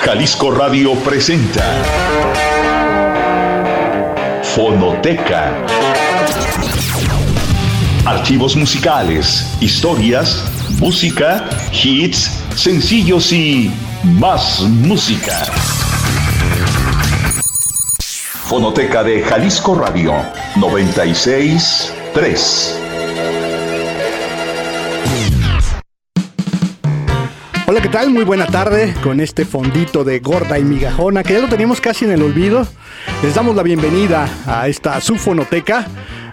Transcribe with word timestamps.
Jalisco 0.00 0.52
Radio 0.52 0.94
presenta 0.94 1.64
Fonoteca. 4.54 5.52
Archivos 8.04 8.54
musicales, 8.54 9.56
historias, 9.60 10.44
música, 10.78 11.48
hits, 11.72 12.30
sencillos 12.54 13.32
y 13.32 13.72
más 14.04 14.60
música. 14.60 15.36
Fonoteca 18.44 19.02
de 19.02 19.24
Jalisco 19.24 19.74
Radio 19.74 20.14
963. 20.54 22.85
Hola, 27.68 27.80
¿qué 27.80 27.88
tal? 27.88 28.10
Muy 28.10 28.22
buena 28.22 28.46
tarde 28.46 28.94
con 29.02 29.18
este 29.18 29.44
fondito 29.44 30.04
de 30.04 30.20
gorda 30.20 30.56
y 30.56 30.62
migajona 30.62 31.24
que 31.24 31.32
ya 31.32 31.40
lo 31.40 31.48
teníamos 31.48 31.80
casi 31.80 32.04
en 32.04 32.12
el 32.12 32.22
olvido. 32.22 32.64
Les 33.24 33.34
damos 33.34 33.56
la 33.56 33.64
bienvenida 33.64 34.28
a 34.46 34.68
esta 34.68 35.00
su 35.00 35.16
fonoteca. 35.16 35.84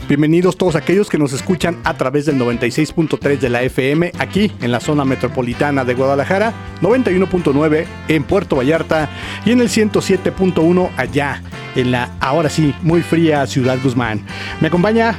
Bienvenidos 0.08 0.58
todos 0.58 0.76
aquellos 0.76 1.10
que 1.10 1.18
nos 1.18 1.34
escuchan 1.34 1.80
a 1.86 1.96
través 1.96 2.28
del 2.28 2.38
96.3 2.38 3.40
de 3.40 3.50
la 3.50 3.64
FM 3.64 4.12
aquí 4.20 4.52
en 4.62 4.72
la 4.72 4.80
zona 4.80 5.06
metropolitana 5.06 5.84
de 5.84 5.96
Guadalajara, 5.96 6.54
91.9 6.84 7.86
en 8.10 8.24
Puerto 8.26 8.58
Vallarta 8.58 9.10
y 9.44 9.54
en 9.54 9.62
el 9.62 9.70
107.1 9.70 10.92
allá 10.98 11.42
en 11.76 11.92
la 11.92 12.12
ahora 12.20 12.50
sí 12.50 12.76
muy 12.84 13.02
fría 13.02 13.48
Ciudad 13.48 13.80
Guzmán. 13.82 14.24
Me 14.62 14.68
acompaña 14.68 15.18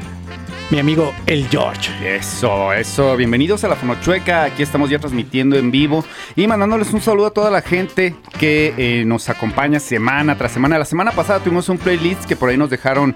mi 0.70 0.78
amigo 0.78 1.14
el 1.27 1.48
George. 1.48 2.16
Eso, 2.16 2.72
eso. 2.72 3.16
Bienvenidos 3.16 3.64
a 3.64 3.68
la 3.68 3.77
Fonochueca. 3.77 4.45
Aquí 4.45 4.62
estamos 4.62 4.91
ya 4.91 4.98
transmitiendo 4.98 5.56
en 5.56 5.70
vivo 5.70 6.05
y 6.36 6.46
mandándoles 6.46 6.92
un 6.92 7.00
saludo 7.00 7.27
a 7.27 7.30
toda 7.30 7.50
la 7.50 7.62
gente 7.62 8.14
que 8.38 8.74
eh, 8.77 9.05
nos 9.05 9.28
acompaña 9.28 9.80
semana 9.80 10.36
tras 10.36 10.53
semana. 10.53 10.78
La 10.78 10.84
semana 10.84 11.12
pasada 11.12 11.41
tuvimos 11.41 11.69
un 11.69 11.78
playlist 11.78 12.25
que 12.25 12.36
por 12.36 12.48
ahí 12.48 12.56
nos 12.56 12.70
dejaron 12.70 13.14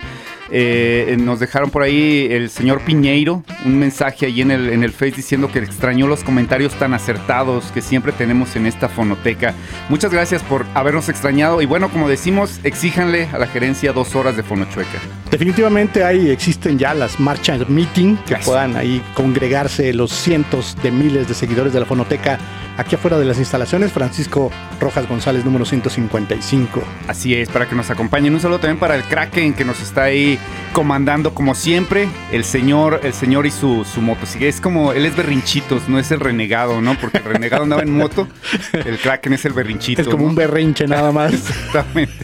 eh, 0.51 1.17
nos 1.21 1.41
dejaron 1.41 1.71
por 1.71 1.83
ahí 1.83 2.27
el 2.31 2.49
señor 2.49 2.81
Piñeiro 2.81 3.43
un 3.67 3.79
mensaje 3.79 4.25
ahí 4.25 4.41
en 4.41 4.51
el, 4.51 4.71
en 4.71 4.83
el 4.83 4.93
Face 4.93 5.13
diciendo 5.13 5.53
que 5.53 5.59
extrañó 5.59 6.07
los 6.07 6.25
comentarios 6.25 6.73
tan 6.75 6.95
acertados 6.95 7.71
que 7.73 7.83
siempre 7.83 8.13
tenemos 8.13 8.57
en 8.57 8.67
esta 8.67 8.89
fonoteca. 8.89 9.55
Muchas 9.89 10.11
gracias 10.13 10.43
por 10.43 10.65
habernos 10.75 11.09
extrañado 11.09 11.61
y 11.61 11.67
bueno, 11.67 11.91
como 11.91 12.09
decimos, 12.09 12.61
exíjanle 12.65 13.29
a 13.33 13.39
la 13.39 13.47
gerencia 13.47 13.93
dos 13.93 14.15
horas 14.15 14.37
de 14.37 14.43
fonochueca. 14.43 14.99
Definitivamente 15.31 16.03
ahí 16.03 16.31
existen 16.31 16.79
ya 16.79 16.95
las 16.95 17.21
marchas 17.39 17.69
meeting 17.69 18.17
que 18.27 18.37
puedan 18.37 18.77
ahí 18.77 19.01
congregarse 19.15 19.95
los 19.95 20.11
cientos 20.11 20.77
de 20.83 20.91
miles 20.91 21.29
de 21.29 21.35
seguidores 21.35 21.73
de 21.73 21.79
la 21.79 21.87
fonoteca 21.87 22.39
aquí 22.77 22.95
afuera 22.95 23.19
de 23.19 23.25
las 23.25 23.39
instalaciones, 23.39 23.93
Francisco 23.93 24.51
Rojas 24.81 25.09
González, 25.09 25.45
número 25.45 25.65
155. 25.65 26.83
Así 27.07 27.35
es, 27.35 27.49
para 27.49 27.69
que 27.69 27.75
nos 27.75 27.91
acompañen. 27.91 28.35
Un 28.35 28.41
saludo 28.41 28.61
también 28.61 28.79
para 28.79 28.97
el 28.97 29.03
Kraken 29.03 29.55
que 29.55 29.65
nos 29.65 29.81
está 29.81 30.05
ahí 30.05 30.39
comandando 30.73 31.35
como 31.35 31.55
siempre. 31.55 32.09
El 32.33 32.45
señor, 32.45 33.01
el 33.03 33.13
señor 33.13 33.47
y 33.47 33.51
su, 33.51 33.85
su 33.85 34.01
moto. 34.01 34.27
Es 34.41 34.61
como, 34.61 34.93
él 34.93 35.07
es 35.07 35.17
berrinchitos, 35.17 35.89
no 35.89 35.99
es 35.99 36.11
el 36.11 36.21
renegado, 36.21 36.81
¿no? 36.81 36.97
Porque 36.99 37.19
el 37.19 37.25
renegado 37.25 37.65
andaba 37.65 37.83
en 37.83 37.97
moto, 37.97 38.29
el 38.73 38.99
Kraken 38.99 39.33
es 39.33 39.45
el 39.45 39.53
berrinchito. 39.53 40.03
Es 40.03 40.09
como 40.09 40.25
un 40.25 40.35
berrinche 40.35 40.87
nada 40.87 41.13
más. 41.13 41.33
Exactamente. 41.35 42.15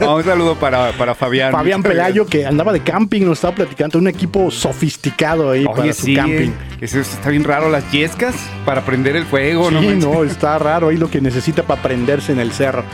Un 0.00 0.24
saludo 0.24 0.54
para, 0.56 0.92
para 0.92 1.14
Fabián. 1.14 1.52
Fabián 1.52 1.82
Pelayo, 1.82 2.26
que 2.26 2.46
andaba 2.46 2.72
de 2.72 2.80
camping, 2.80 3.22
nos 3.22 3.38
estaba 3.38 3.54
platicando, 3.54 3.98
un 3.98 4.08
equipo 4.08 4.50
sofisticado 4.50 5.50
ahí 5.50 5.64
para 5.64 5.92
su 5.92 6.12
camping. 6.14 6.50
Eso 6.80 7.00
está 7.00 7.30
bien 7.30 7.44
raro, 7.44 7.70
las 7.70 7.90
yescas 7.90 8.34
para 8.64 8.84
prender 8.84 9.16
el 9.16 9.24
fuego, 9.24 9.70
¿no? 9.70 9.80
no, 9.80 10.24
está 10.24 10.58
raro 10.58 10.88
ahí 10.88 10.96
lo 10.96 11.10
que 11.10 11.20
necesita 11.20 11.62
para 11.62 11.82
prenderse 11.82 12.32
en 12.32 12.40
el 12.40 12.52
cerro. 12.52 12.84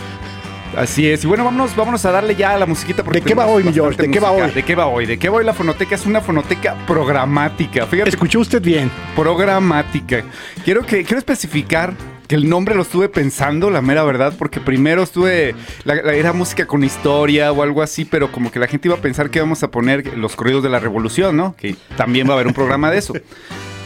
Así 0.77 1.09
es. 1.09 1.25
Y 1.25 1.27
bueno, 1.27 1.45
vámonos, 1.45 1.77
vámonos 1.77 2.05
a 2.07 2.13
darle 2.13 2.35
ya 2.35 2.55
a 2.55 2.59
la 2.59 2.67
musiquita. 2.67 3.03
¿De 3.03 3.21
qué 3.21 3.35
va 3.35 3.47
hoy, 3.47 3.63
mi 3.63 3.73
George? 3.73 4.01
¿De 4.01 4.11
qué 4.11 4.21
va 4.21 4.31
hoy? 4.31 4.51
¿De 4.51 4.63
qué 4.63 4.75
va 4.75 4.87
hoy? 4.87 5.07
¿De 5.07 5.19
qué 5.19 5.29
va 5.29 5.37
hoy 5.37 5.45
la 5.45 5.53
fonoteca? 5.53 5.95
Es 5.95 6.07
una 6.07 6.21
fonoteca 6.21 6.77
programática. 6.87 7.87
Fíjate. 7.87 8.11
Escuchó 8.11 8.41
usted 8.41 8.63
bien. 8.63 8.91
Programática. 9.15 10.25
Quiero 10.65 10.85
que 10.87 11.05
quiero 11.05 11.19
especificar 11.19 11.93
el 12.35 12.49
nombre 12.49 12.75
lo 12.75 12.83
estuve 12.83 13.09
pensando, 13.09 13.71
la 13.71 13.83
mera 13.83 14.05
verdad, 14.05 14.35
porque 14.39 14.61
primero 14.61 15.03
estuve, 15.03 15.55
era 15.85 16.33
música 16.33 16.67
con 16.67 16.85
historia 16.85 17.53
o 17.53 17.63
algo 17.63 17.83
así, 17.83 18.05
pero 18.05 18.31
como 18.33 18.51
que 18.51 18.59
la 18.59 18.67
gente 18.67 18.89
iba 18.89 18.97
a 18.97 19.01
pensar 19.01 19.31
que 19.31 19.39
íbamos 19.39 19.63
a 19.63 19.71
poner 19.71 20.17
los 20.17 20.37
corridos 20.37 20.63
de 20.63 20.69
la 20.69 20.79
revolución, 20.79 21.37
¿no? 21.37 21.55
Que 21.57 21.77
también 21.97 22.27
va 22.27 22.33
a 22.33 22.35
haber 22.35 22.47
un 22.47 22.55
programa 22.55 22.91
de 22.91 22.99
eso. 22.99 23.15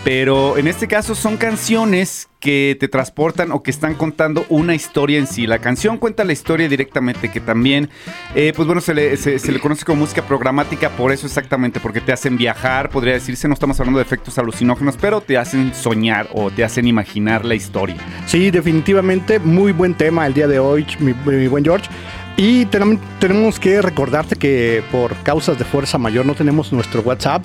Pero 0.06 0.56
en 0.56 0.68
este 0.68 0.86
caso 0.86 1.16
son 1.16 1.36
canciones 1.36 2.28
que 2.38 2.76
te 2.78 2.86
transportan 2.86 3.50
o 3.50 3.64
que 3.64 3.72
están 3.72 3.94
contando 3.94 4.46
una 4.48 4.72
historia 4.72 5.18
en 5.18 5.26
sí. 5.26 5.48
La 5.48 5.58
canción 5.58 5.98
cuenta 5.98 6.22
la 6.22 6.32
historia 6.32 6.68
directamente, 6.68 7.28
que 7.28 7.40
también, 7.40 7.90
eh, 8.36 8.52
pues 8.54 8.66
bueno, 8.68 8.80
se 8.80 8.94
le, 8.94 9.60
conoce 9.60 9.84
como 9.84 10.02
música 10.02 10.22
programática 10.22 10.90
por 10.90 11.10
eso 11.10 11.26
exactamente, 11.26 11.80
porque 11.80 12.00
te 12.00 12.12
hacen 12.12 12.36
viajar, 12.36 12.88
podría 12.90 13.14
decirse, 13.14 13.48
no 13.48 13.54
estamos 13.54 13.80
hablando 13.80 13.98
de 13.98 14.04
efectos 14.04 14.38
alucinógenos, 14.38 14.96
pero 14.96 15.22
te 15.22 15.38
hacen 15.38 15.74
soñar 15.74 16.28
o 16.34 16.52
te 16.52 16.62
hacen 16.62 16.86
imaginar 16.86 17.44
la 17.44 17.56
historia. 17.56 17.96
Sí, 18.26 18.52
definitivamente, 18.52 19.40
muy 19.40 19.72
buen 19.72 19.94
tema 19.94 20.24
el 20.28 20.34
día 20.34 20.46
de 20.46 20.60
hoy, 20.60 20.86
mi, 21.00 21.14
buen 21.48 21.64
George. 21.64 21.90
Y 22.36 22.66
tenemos 22.66 23.58
que 23.58 23.82
recordarte 23.82 24.36
que 24.36 24.84
por 24.92 25.16
causas 25.24 25.58
de 25.58 25.64
fuerza 25.64 25.98
mayor 25.98 26.24
no 26.26 26.36
tenemos 26.36 26.72
nuestro 26.72 27.00
WhatsApp 27.00 27.44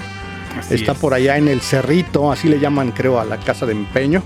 está 0.70 0.94
por 0.94 1.14
allá 1.14 1.38
en 1.38 1.48
el 1.48 1.62
Cerrito, 1.62 2.32
así 2.32 2.48
le 2.48 2.60
llaman 2.60 2.92
creo 2.92 3.20
a 3.20 3.26
la 3.26 3.38
casa 3.38 3.66
de 3.66 3.74
empeño. 3.74 4.24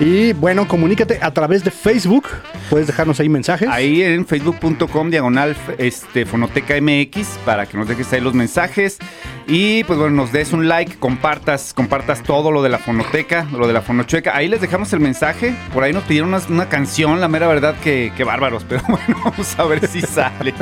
Y 0.00 0.32
bueno, 0.34 0.68
comunícate 0.68 1.18
a 1.20 1.32
través 1.32 1.64
de 1.64 1.72
Facebook. 1.72 2.28
Puedes 2.70 2.86
dejarnos 2.86 3.18
ahí 3.18 3.28
mensajes. 3.28 3.68
Ahí 3.68 4.02
en 4.02 4.26
facebook.com 4.26 5.10
diagonal 5.10 5.56
este, 5.76 6.24
Fonoteca 6.24 6.80
MX 6.80 7.38
para 7.44 7.66
que 7.66 7.76
nos 7.76 7.88
dejes 7.88 8.12
ahí 8.12 8.20
los 8.20 8.32
mensajes. 8.32 8.98
Y 9.48 9.82
pues 9.84 9.98
bueno, 9.98 10.14
nos 10.14 10.30
des 10.30 10.52
un 10.52 10.68
like, 10.68 10.98
compartas, 10.98 11.74
compartas 11.74 12.22
todo 12.22 12.52
lo 12.52 12.62
de 12.62 12.68
la 12.68 12.78
fonoteca, 12.78 13.48
lo 13.50 13.66
de 13.66 13.72
la 13.72 13.82
fonochueca. 13.82 14.36
Ahí 14.36 14.46
les 14.46 14.60
dejamos 14.60 14.92
el 14.92 15.00
mensaje. 15.00 15.52
Por 15.74 15.82
ahí 15.82 15.92
nos 15.92 16.04
pidieron 16.04 16.32
una, 16.48 16.68
canción, 16.68 17.20
la 17.20 17.26
mera 17.26 17.48
verdad 17.48 17.74
que, 17.82 18.12
bárbaros. 18.24 18.64
Pero 18.68 18.82
bueno, 18.88 19.16
vamos 19.24 19.58
a 19.58 19.64
ver 19.64 19.84
si 19.88 20.00
sale. 20.02 20.54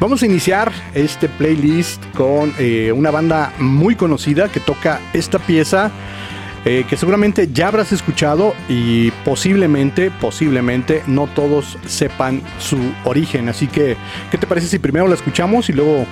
vamos 0.00 0.24
a 0.24 0.26
iniciar 0.26 0.72
este 0.94 1.28
playlist 1.28 2.02
con 2.16 2.52
eh, 2.58 2.90
una 2.90 3.12
banda 3.12 3.52
muy 3.60 3.94
conocida 3.94 4.48
que 4.48 4.58
toca 4.58 5.00
esta 5.12 5.38
pieza 5.38 5.92
eh, 6.64 6.84
que 6.88 6.96
seguramente 6.96 7.48
ya 7.52 7.68
habrás 7.68 7.92
escuchado 7.92 8.54
y 8.68 9.10
posiblemente, 9.24 10.10
posiblemente 10.10 11.02
no 11.06 11.26
todos 11.26 11.78
sepan 11.86 12.42
su 12.58 12.78
origen. 13.04 13.48
Así 13.48 13.66
que, 13.66 13.96
¿qué 14.30 14.38
te 14.38 14.46
parece 14.46 14.68
si 14.68 14.78
primero 14.78 15.06
la 15.08 15.14
escuchamos 15.14 15.68
y 15.68 15.72
luego 15.72 16.06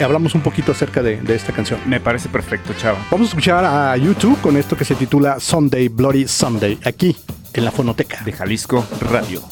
hablamos 0.00 0.34
un 0.34 0.40
poquito 0.40 0.72
acerca 0.72 1.02
de, 1.02 1.20
de 1.20 1.34
esta 1.34 1.52
canción? 1.52 1.80
Me 1.86 2.00
parece 2.00 2.28
perfecto, 2.28 2.72
chava. 2.74 2.98
Vamos 3.10 3.28
a 3.28 3.30
escuchar 3.30 3.64
a 3.64 3.96
YouTube 3.96 4.40
con 4.40 4.56
esto 4.56 4.76
que 4.76 4.84
se 4.84 4.94
titula 4.94 5.40
Sunday 5.40 5.88
Bloody 5.88 6.26
Sunday, 6.26 6.78
aquí 6.84 7.16
en 7.52 7.64
la 7.64 7.70
fonoteca 7.70 8.22
de 8.24 8.32
Jalisco 8.32 8.86
Radio. 9.00 9.42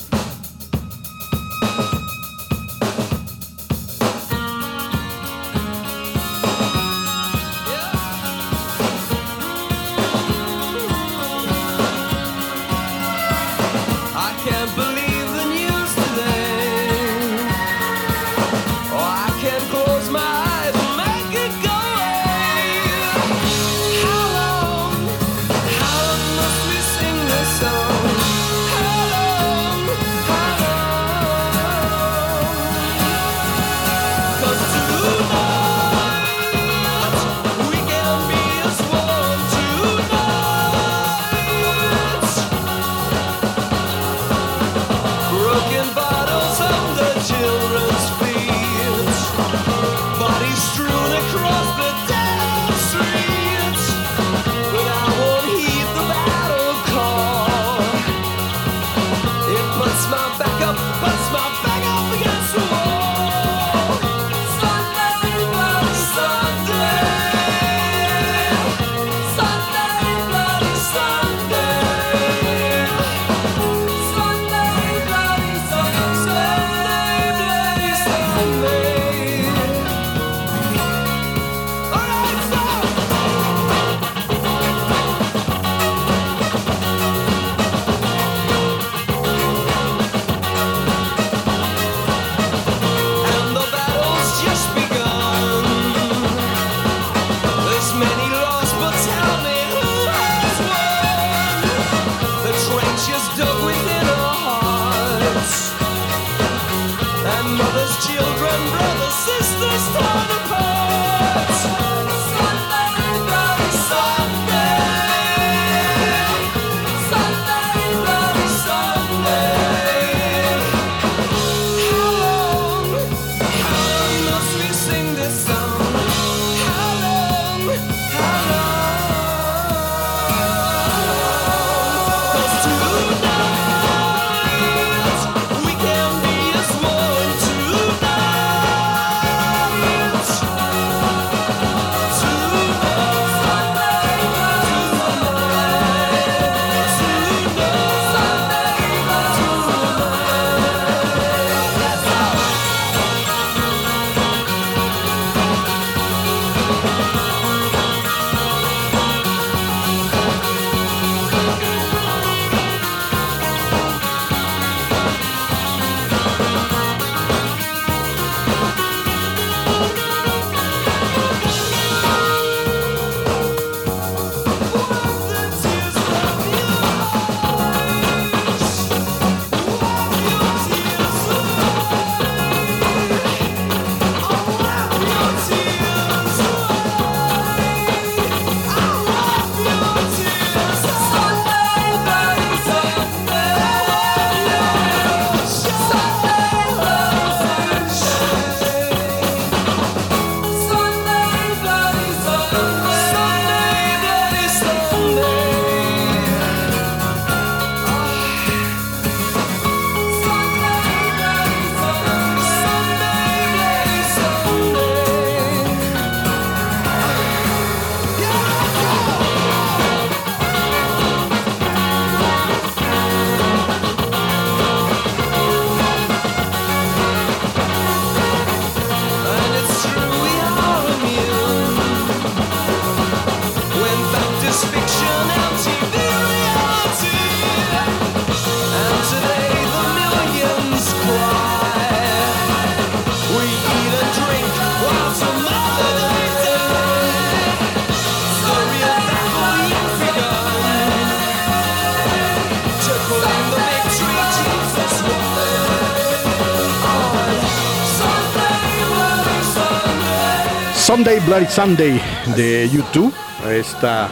Bloody 261.27 261.47
Sunday 261.47 262.01
de 262.37 262.71
YouTube. 262.71 263.13
Esta 263.51 264.09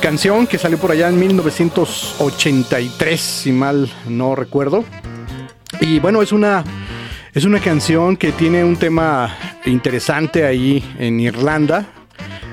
canción 0.00 0.46
que 0.46 0.56
salió 0.56 0.78
por 0.78 0.90
allá 0.90 1.10
en 1.10 1.18
1983, 1.18 3.20
si 3.20 3.52
mal 3.52 3.92
no 4.08 4.34
recuerdo. 4.34 4.82
Y 5.80 5.98
bueno, 5.98 6.22
es 6.22 6.32
una, 6.32 6.64
es 7.34 7.44
una 7.44 7.60
canción 7.60 8.16
que 8.16 8.32
tiene 8.32 8.64
un 8.64 8.76
tema 8.76 9.36
interesante 9.66 10.46
ahí 10.46 10.82
en 10.98 11.20
Irlanda. 11.20 11.84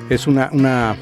Es 0.09 0.27
una, 0.27 0.49
una 0.51 0.97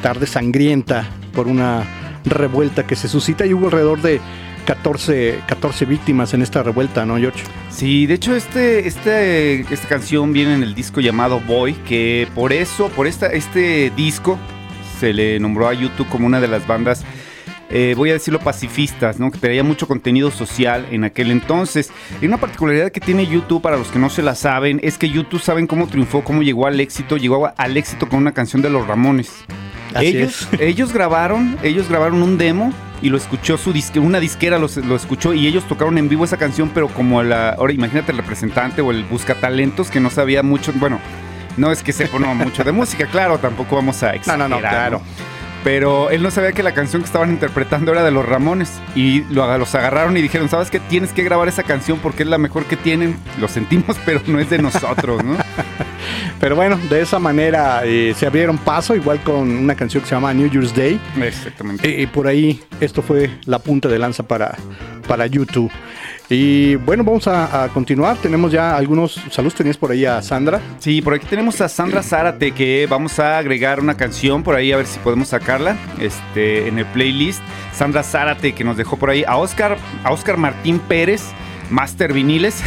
tarde 0.00 0.26
sangrienta 0.26 1.06
por 1.34 1.46
una 1.46 1.84
revuelta 2.24 2.86
que 2.86 2.96
se 2.96 3.06
suscita 3.06 3.44
y 3.44 3.52
hubo 3.52 3.66
alrededor 3.66 4.00
de 4.00 4.22
14, 4.64 5.40
14 5.46 5.84
víctimas 5.84 6.34
en 6.34 6.42
esta 6.42 6.62
revuelta, 6.62 7.04
¿no, 7.06 7.16
George? 7.16 7.42
Sí, 7.70 8.06
de 8.06 8.14
hecho 8.14 8.34
este, 8.34 8.86
este, 8.86 9.60
esta 9.60 9.88
canción 9.88 10.32
viene 10.32 10.54
en 10.54 10.62
el 10.62 10.74
disco 10.74 11.00
llamado 11.00 11.40
Boy, 11.40 11.74
que 11.86 12.28
por 12.34 12.52
eso, 12.52 12.88
por 12.88 13.06
esta, 13.06 13.26
este 13.26 13.90
disco, 13.96 14.38
se 14.98 15.12
le 15.12 15.38
nombró 15.40 15.68
a 15.68 15.74
YouTube 15.74 16.08
como 16.08 16.26
una 16.26 16.40
de 16.40 16.48
las 16.48 16.66
bandas, 16.66 17.04
eh, 17.70 17.94
voy 17.96 18.10
a 18.10 18.12
decirlo, 18.14 18.38
pacifistas, 18.38 19.18
¿no? 19.18 19.30
que 19.30 19.38
traía 19.38 19.64
mucho 19.64 19.88
contenido 19.88 20.30
social 20.30 20.86
en 20.90 21.04
aquel 21.04 21.30
entonces. 21.30 21.90
Y 22.20 22.26
una 22.26 22.36
particularidad 22.36 22.92
que 22.92 23.00
tiene 23.00 23.26
YouTube, 23.26 23.62
para 23.62 23.76
los 23.76 23.88
que 23.88 23.98
no 23.98 24.10
se 24.10 24.22
la 24.22 24.34
saben, 24.34 24.80
es 24.82 24.98
que 24.98 25.10
YouTube 25.10 25.40
saben 25.40 25.66
cómo 25.66 25.88
triunfó, 25.88 26.22
cómo 26.22 26.42
llegó 26.42 26.66
al 26.66 26.78
éxito, 26.78 27.16
llegó 27.16 27.52
al 27.56 27.76
éxito 27.76 28.08
con 28.08 28.20
una 28.20 28.32
canción 28.32 28.62
de 28.62 28.70
los 28.70 28.86
Ramones. 28.86 29.44
Ellos, 30.00 30.48
ellos 30.58 30.92
grabaron, 30.92 31.56
ellos 31.62 31.88
grabaron 31.88 32.22
un 32.22 32.38
demo 32.38 32.72
y 33.02 33.10
lo 33.10 33.16
escuchó 33.16 33.58
su 33.58 33.72
disque, 33.72 33.98
una 33.98 34.20
disquera 34.20 34.58
lo, 34.58 34.68
lo, 34.86 34.96
escuchó 34.96 35.34
y 35.34 35.46
ellos 35.46 35.64
tocaron 35.68 35.98
en 35.98 36.08
vivo 36.08 36.24
esa 36.24 36.36
canción, 36.36 36.70
pero 36.72 36.88
como 36.88 37.22
la, 37.22 37.50
ahora 37.50 37.72
imagínate 37.72 38.12
el 38.12 38.18
representante 38.18 38.80
o 38.80 38.90
el 38.90 39.04
busca 39.04 39.34
talentos 39.34 39.90
que 39.90 40.00
no 40.00 40.10
sabía 40.10 40.42
mucho, 40.42 40.72
bueno, 40.74 40.98
no 41.56 41.70
es 41.70 41.82
que 41.82 41.92
sepa 41.92 42.18
no, 42.18 42.34
mucho 42.34 42.64
de 42.64 42.72
música, 42.72 43.06
claro, 43.06 43.38
tampoco 43.38 43.76
vamos 43.76 44.02
a 44.02 44.14
exagerar. 44.14 44.48
No, 44.48 44.48
no, 44.48 44.60
no, 44.60 44.68
claro. 44.68 45.02
Pero 45.64 46.10
él 46.10 46.22
no 46.22 46.30
sabía 46.30 46.52
que 46.52 46.62
la 46.62 46.74
canción 46.74 47.00
que 47.00 47.06
estaban 47.06 47.30
interpretando 47.30 47.90
era 47.90 48.04
de 48.04 48.10
los 48.10 48.24
Ramones. 48.24 48.80
Y 48.94 49.22
lo, 49.30 49.56
los 49.56 49.74
agarraron 49.74 50.16
y 50.16 50.22
dijeron, 50.22 50.50
¿sabes 50.50 50.70
qué? 50.70 50.78
Tienes 50.78 51.12
que 51.12 51.24
grabar 51.24 51.48
esa 51.48 51.62
canción 51.62 51.98
porque 52.00 52.22
es 52.22 52.28
la 52.28 52.36
mejor 52.36 52.66
que 52.66 52.76
tienen. 52.76 53.16
Lo 53.40 53.48
sentimos, 53.48 53.96
pero 54.04 54.20
no 54.26 54.38
es 54.38 54.50
de 54.50 54.58
nosotros, 54.58 55.24
¿no? 55.24 55.36
pero 56.40 56.54
bueno, 56.54 56.76
de 56.90 57.00
esa 57.00 57.18
manera 57.18 57.80
eh, 57.84 58.14
se 58.14 58.26
abrieron 58.26 58.58
paso, 58.58 58.94
igual 58.94 59.20
con 59.22 59.50
una 59.50 59.74
canción 59.74 60.02
que 60.02 60.08
se 60.10 60.14
llama 60.14 60.34
New 60.34 60.50
Year's 60.50 60.74
Day. 60.74 61.00
Exactamente. 61.20 61.88
Y, 61.88 62.02
y 62.02 62.06
por 62.06 62.26
ahí 62.26 62.62
esto 62.80 63.00
fue 63.00 63.30
la 63.46 63.58
punta 63.58 63.88
de 63.88 63.98
lanza 63.98 64.22
para, 64.22 64.56
para 65.08 65.26
YouTube. 65.26 65.72
Y 66.30 66.76
bueno, 66.76 67.04
vamos 67.04 67.26
a, 67.28 67.68
continuar. 67.74 68.16
Tenemos 68.16 68.50
ya 68.50 68.76
algunos 68.76 69.20
saludos. 69.30 69.54
Tenías 69.54 69.76
por 69.76 69.90
ahí 69.90 70.04
a 70.04 70.22
Sandra. 70.22 70.60
Sí, 70.78 71.02
por 71.02 71.14
aquí 71.14 71.26
tenemos 71.26 71.60
a 71.60 71.68
Sandra 71.68 72.02
Zárate 72.02 72.52
que 72.52 72.86
vamos 72.88 73.18
a 73.18 73.38
agregar 73.38 73.80
una 73.80 73.96
canción 73.96 74.42
por 74.42 74.54
ahí 74.54 74.72
a 74.72 74.76
ver 74.76 74.86
si 74.86 74.98
podemos 75.00 75.28
sacarla 75.28 75.76
este, 76.00 76.68
en 76.68 76.78
el 76.78 76.86
playlist. 76.86 77.42
Sandra 77.72 78.02
Zárate 78.02 78.54
que 78.54 78.64
nos 78.64 78.76
dejó 78.76 78.96
por 78.96 79.10
ahí 79.10 79.24
a 79.26 79.36
Oscar, 79.36 79.76
a 80.02 80.12
Oscar 80.12 80.36
Martín 80.36 80.78
Pérez. 80.78 81.22
Master 81.70 82.12
Viniles, 82.12 82.62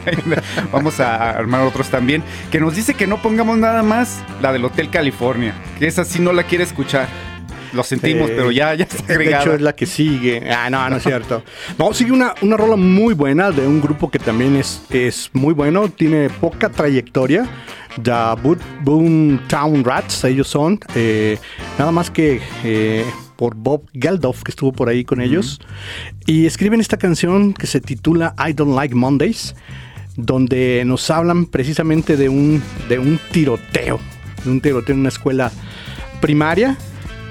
vamos 0.72 1.00
a 1.00 1.30
armar 1.30 1.62
otros 1.62 1.88
también, 1.88 2.22
que 2.50 2.60
nos 2.60 2.76
dice 2.76 2.92
que 2.92 3.06
no 3.06 3.22
pongamos 3.22 3.56
nada 3.56 3.82
más 3.82 4.22
la 4.42 4.52
del 4.52 4.66
Hotel 4.66 4.90
California, 4.90 5.54
que 5.78 5.86
esa 5.86 6.04
sí 6.04 6.20
no 6.20 6.34
la 6.34 6.42
quiere 6.42 6.62
escuchar. 6.62 7.08
Lo 7.72 7.82
sentimos, 7.82 8.30
eh, 8.30 8.34
pero 8.36 8.50
ya, 8.50 8.74
ya 8.74 8.84
está 8.84 9.02
agregada. 9.12 9.38
De 9.38 9.50
hecho, 9.50 9.54
es 9.54 9.60
la 9.62 9.74
que 9.74 9.86
sigue. 9.86 10.42
Ah, 10.50 10.70
no, 10.70 10.88
no 10.88 10.96
es 10.96 11.02
cierto. 11.02 11.42
No, 11.78 11.92
sigue 11.92 12.12
una, 12.12 12.34
una 12.42 12.56
rola 12.56 12.76
muy 12.76 13.14
buena 13.14 13.50
de 13.50 13.66
un 13.66 13.80
grupo 13.80 14.10
que 14.10 14.18
también 14.18 14.56
es, 14.56 14.82
es 14.90 15.30
muy 15.32 15.54
bueno, 15.54 15.88
tiene 15.88 16.30
poca 16.30 16.68
trayectoria. 16.68 17.46
The 18.02 18.40
Boom 18.82 19.40
Town 19.48 19.84
Rats, 19.84 20.24
ellos 20.24 20.48
son. 20.48 20.78
Eh, 20.94 21.38
nada 21.78 21.90
más 21.90 22.10
que 22.10 22.40
eh, 22.64 23.04
por 23.36 23.54
Bob 23.54 23.88
Geldof, 23.92 24.42
que 24.42 24.52
estuvo 24.52 24.72
por 24.72 24.88
ahí 24.88 25.04
con 25.04 25.20
ellos. 25.20 25.60
Y 26.26 26.46
escriben 26.46 26.80
esta 26.80 26.96
canción 26.96 27.54
que 27.54 27.66
se 27.66 27.80
titula 27.80 28.34
I 28.38 28.52
Don't 28.52 28.74
Like 28.74 28.94
Mondays, 28.94 29.54
donde 30.16 30.82
nos 30.86 31.10
hablan 31.10 31.46
precisamente 31.46 32.16
de 32.16 32.28
un, 32.28 32.62
de 32.88 32.98
un 32.98 33.18
tiroteo. 33.32 33.98
De 34.44 34.50
un 34.50 34.60
tiroteo 34.60 34.94
en 34.94 35.00
una 35.00 35.08
escuela 35.08 35.50
primaria 36.20 36.76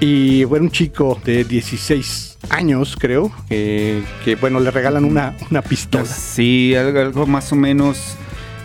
y 0.00 0.44
bueno, 0.44 0.66
un 0.66 0.70
chico 0.70 1.20
de 1.24 1.44
16 1.44 2.38
años, 2.50 2.96
creo, 2.98 3.32
eh, 3.50 4.02
que 4.24 4.36
bueno, 4.36 4.60
le 4.60 4.70
regalan 4.70 5.04
una, 5.04 5.36
una 5.50 5.62
pistola. 5.62 6.04
Sí, 6.04 6.74
algo, 6.76 7.00
algo 7.00 7.26
más 7.26 7.52
o 7.52 7.56
menos. 7.56 8.16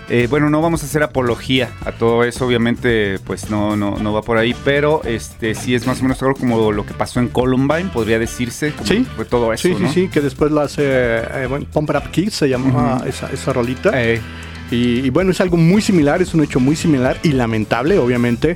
Eh, 0.10 0.28
bueno, 0.30 0.50
no 0.50 0.62
vamos 0.62 0.84
a 0.84 0.86
hacer 0.86 1.02
apología 1.02 1.72
a 1.86 1.94
todo 1.94 2.24
eso, 2.24 2.46
obviamente, 2.46 3.20
pues 3.26 3.50
no, 3.50 3.76
no, 3.76 3.98
no 3.98 4.14
va 4.14 4.22
por 4.22 4.38
ahí, 4.38 4.54
pero 4.66 5.02
este 5.06 5.56
sí 5.56 5.74
es 5.74 5.88
más 5.88 6.02
o 6.02 6.04
menos 6.04 6.22
algo 6.22 6.36
como 6.36 6.72
lo 6.72 6.86
que 6.86 6.94
pasó 6.94 7.20
en 7.20 7.30
Columbine, 7.30 7.90
podría 7.92 8.20
decirse. 8.20 8.74
Sí. 8.84 9.08
Fue 9.16 9.26
todo 9.26 9.52
eso. 9.54 9.68
Sí, 9.68 9.76
sí, 9.76 9.82
¿no? 9.82 9.92
sí, 9.92 10.10
que 10.10 10.22
después 10.22 10.52
la 10.52 10.64
hace, 10.64 10.84
eh, 10.86 11.48
bueno, 11.50 11.66
Pump 11.72 11.90
Up 11.92 12.12
Kids 12.12 12.34
se 12.34 12.50
llamaba 12.50 12.98
uh 12.98 13.00
-huh. 13.00 13.08
esa, 13.08 13.32
esa 13.32 13.54
rolita. 13.54 13.92
Eh. 14.04 14.22
Y, 14.70 15.00
y 15.00 15.10
bueno, 15.10 15.32
es 15.32 15.40
algo 15.40 15.58
muy 15.58 15.82
similar, 15.82 16.22
es 16.22 16.34
un 16.34 16.44
hecho 16.44 16.60
muy 16.60 16.76
similar 16.76 17.18
y 17.24 17.32
lamentable, 17.32 17.98
obviamente 17.98 18.56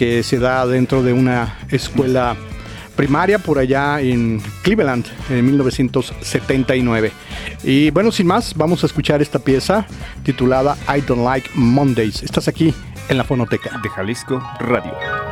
que 0.00 0.22
se 0.22 0.38
da 0.38 0.66
dentro 0.66 1.02
de 1.02 1.12
una 1.12 1.58
escuela 1.70 2.34
primaria 2.96 3.38
por 3.38 3.58
allá 3.58 4.00
en 4.00 4.40
Cleveland 4.62 5.04
en 5.28 5.44
1979. 5.44 7.12
Y 7.64 7.90
bueno, 7.90 8.10
sin 8.10 8.26
más, 8.26 8.54
vamos 8.54 8.82
a 8.82 8.86
escuchar 8.86 9.20
esta 9.20 9.38
pieza 9.38 9.86
titulada 10.22 10.78
I 10.88 11.02
Don't 11.02 11.22
Like 11.22 11.50
Mondays. 11.54 12.22
Estás 12.22 12.48
aquí 12.48 12.72
en 13.10 13.18
la 13.18 13.24
fonoteca 13.24 13.78
de 13.82 13.90
Jalisco 13.90 14.42
Radio. 14.60 15.29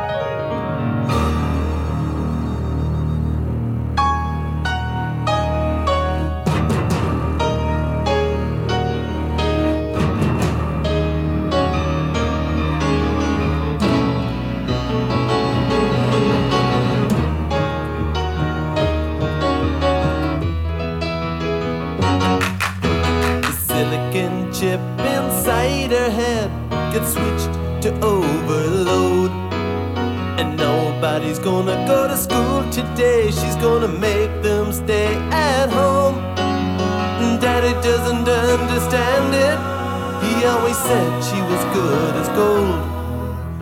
Nobody's 30.98 31.38
gonna 31.38 31.86
go 31.86 32.08
to 32.08 32.16
school 32.16 32.68
today. 32.70 33.30
She's 33.30 33.56
gonna 33.56 33.88
make 33.88 34.30
them 34.42 34.72
stay 34.72 35.14
at 35.30 35.68
home. 35.68 36.16
Daddy 37.40 37.72
doesn't 37.82 38.28
understand 38.28 39.34
it. 39.34 39.58
He 40.24 40.44
always 40.44 40.76
said 40.76 41.24
she 41.24 41.40
was 41.50 41.62
good 41.74 42.14
as 42.16 42.28
gold. 42.30 42.82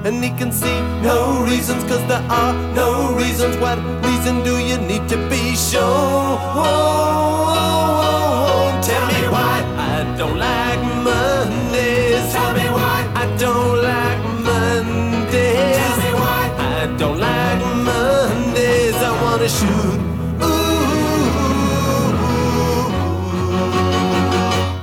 And 0.06 0.23
he 0.23 0.30
can 0.30 0.52
see 0.52 0.80
no 1.02 1.45
reasons, 1.45 1.83
cause 1.85 2.04
there 2.09 2.26
are 2.30 2.54
no 2.75 3.14
reasons. 3.14 3.56
What 3.56 3.78
reason 4.04 4.42
do 4.42 4.59
you 4.59 4.78
need 4.78 5.09
to 5.09 5.16
be 5.28 5.56
shown? 5.56 6.38
Tell 8.88 9.06
me 9.12 9.23
why 9.35 9.56
I 9.78 10.16
don't 10.16 10.38
like 10.38 10.66
don't 13.38 13.83
like 13.83 14.21
Mondays. 14.49 15.76
Tell 15.76 15.97
me 16.04 16.11
why 16.23 16.42
I 16.59 16.97
don't 16.99 17.18
like 17.18 17.61
Mondays. 17.88 18.97
I 18.97 19.11
wanna 19.23 19.49
shoot. 19.49 19.99
Ooh, 20.49 21.28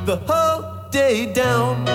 the 0.05 0.17
whole 0.27 0.61
day 0.91 1.31
down. 1.33 1.85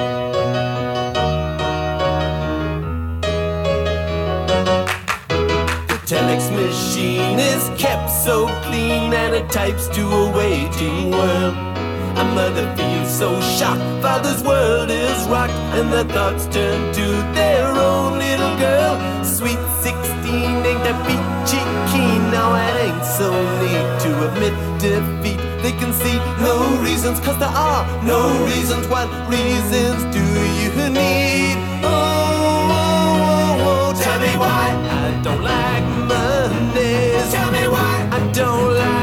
The 5.89 5.99
telex 6.11 6.51
machine 6.51 7.39
is 7.39 7.71
kept 7.79 8.11
so 8.11 8.47
clean 8.65 9.13
and 9.13 9.35
it 9.35 9.49
types 9.51 9.89
to 9.89 10.03
a 10.03 10.31
waiting 10.37 11.11
world. 11.11 11.78
A 12.19 12.25
mother 12.35 12.67
feels 12.77 13.11
so 13.17 13.41
shocked, 13.41 13.81
father's 14.03 14.43
world 14.43 14.91
is 14.91 15.19
rocked, 15.29 15.53
and 15.79 15.93
their 15.93 16.05
thoughts 16.05 16.47
turn 16.47 16.93
to 16.95 17.07
their 17.39 17.67
own 17.69 18.19
little 18.19 18.57
girl. 18.59 18.95
Sweet 19.25 19.61
16 19.83 20.35
ain't 20.69 20.83
that 20.87 20.99
peachy 21.07 21.63
keen, 21.91 22.21
now 22.33 22.49
it 22.67 22.75
ain't 22.87 23.05
so 23.05 23.31
neat 23.63 23.87
to 24.03 24.11
admit 24.27 24.55
defeat. 24.83 25.39
They 25.63 25.73
can 25.73 25.93
see 25.93 26.19
no 26.43 26.55
reasons, 26.83 27.21
cause 27.21 27.39
there 27.39 27.55
are 27.69 27.87
no 28.03 28.21
reasons. 28.47 28.89
What 28.89 29.09
reasons 29.31 30.03
do 30.13 30.25
you 30.61 30.71
need? 30.91 31.57
Oh, 31.85 32.19
Oh, 32.67 32.81
oh, 32.81 33.95
oh, 33.95 34.03
tell 34.03 34.19
me 34.19 34.33
why 34.43 34.65
I 35.03 35.23
don't 35.23 35.43
like 35.43 35.85
Mondays. 36.11 37.31
Tell 37.33 37.51
me 37.53 37.69
why 37.69 38.09
I 38.11 38.33
don't 38.33 38.75
like 38.75 38.98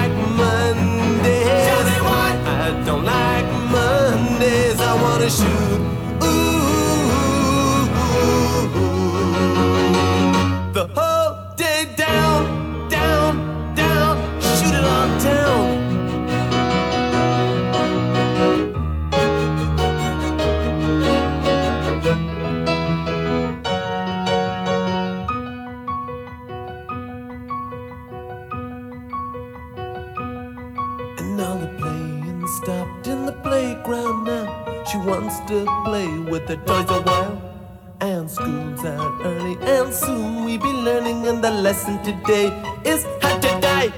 Mondays. 5.25 5.94
And 41.87 42.03
today 42.03 42.47
is 42.83 43.05
how 43.21 43.37
to 43.37 43.61
die. 43.61 43.93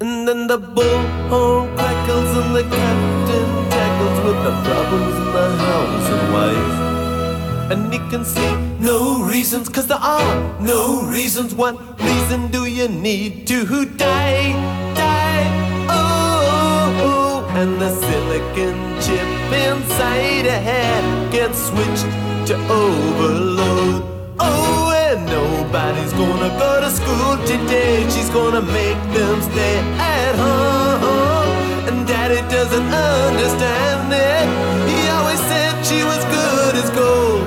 And 0.00 0.26
then 0.26 0.48
the 0.48 0.58
bullhorn 0.58 1.76
crackles, 1.76 2.36
and 2.38 2.56
the 2.56 2.62
captain 2.62 3.70
tackles 3.70 4.18
with 4.24 4.40
the 4.42 4.50
problems 4.66 5.14
in 5.22 5.28
the 5.32 5.48
house 5.62 6.08
and 6.14 6.32
wife. 6.34 7.70
And 7.70 7.92
he 7.92 8.00
can 8.10 8.24
see 8.24 8.52
no 8.80 9.22
reasons, 9.22 9.68
cause 9.68 9.86
there 9.86 9.96
are 9.98 10.60
no 10.60 11.02
reasons. 11.02 11.54
What 11.54 11.78
reason 12.00 12.50
do 12.50 12.66
you 12.66 12.88
need 12.88 13.46
to 13.46 13.84
die? 13.84 14.50
Die, 14.94 15.46
oh, 15.88 16.98
oh. 17.06 17.54
And 17.54 17.80
the 17.80 17.90
silicon 17.94 18.76
chip 19.00 19.28
inside 19.52 20.46
a 20.46 20.58
head 20.58 21.30
gets 21.30 21.58
switched 21.68 22.10
to 22.48 22.56
overload. 22.68 24.02
Oh, 24.40 24.90
and 24.90 25.24
nobody's 25.26 26.12
gonna 26.12 26.48
go 26.58 26.73
to 26.84 26.90
school 26.90 27.36
today. 27.46 28.06
She's 28.10 28.28
gonna 28.28 28.60
make 28.60 29.00
them 29.16 29.40
stay 29.40 29.78
at 30.18 30.34
home. 30.44 31.88
And 31.88 32.06
daddy 32.06 32.42
doesn't 32.56 32.90
understand 32.92 34.12
it. 34.12 34.44
He 34.90 35.00
always 35.16 35.40
said 35.50 35.72
she 35.90 36.00
was 36.04 36.22
good 36.36 36.74
as 36.82 36.90
gold. 36.90 37.46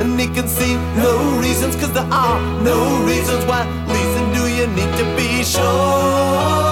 And 0.00 0.18
he 0.18 0.26
can 0.26 0.48
see 0.48 0.74
no 1.04 1.12
reasons, 1.44 1.76
cause 1.76 1.92
there 1.92 2.10
are 2.10 2.40
no 2.62 2.78
reasons. 3.04 3.44
why. 3.44 3.62
reason 3.94 4.24
do 4.36 4.42
you 4.58 4.66
need 4.78 4.92
to 5.00 5.04
be 5.16 5.44
sure? 5.44 6.71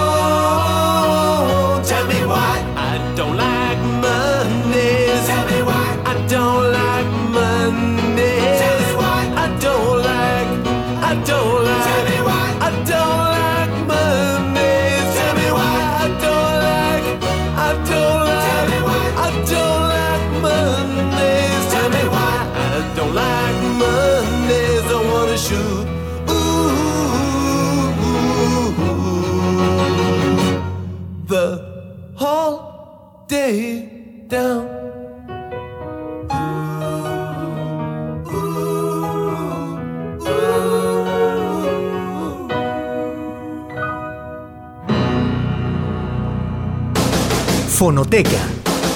Fonoteca 48.00 48.40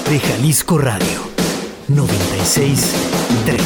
de 0.09 0.19
Jalisco 0.19 0.79
Radio 0.79 1.21
963. 1.89 3.61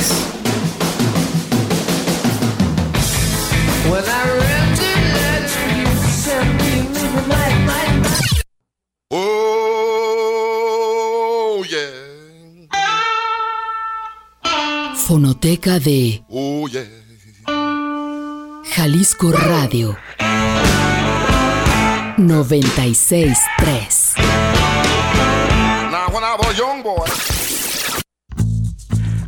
When 3.89 4.03
I 4.03 4.24
read 4.41 4.75
the 4.75 4.91
letter 5.15 5.65
you 5.79 5.88
sent 6.12 6.50
me, 6.60 6.74
my, 7.29 7.50
my, 7.65 7.88
my. 8.03 8.19
Oh, 9.12 10.43
yeah. 11.69 11.96
Fonoteca 15.08 15.79
de 15.79 16.22
Oh, 16.29 16.67
yeah. 16.67 16.84
Jalisco 18.75 19.31
Radio 19.31 19.96
963. 22.17 23.99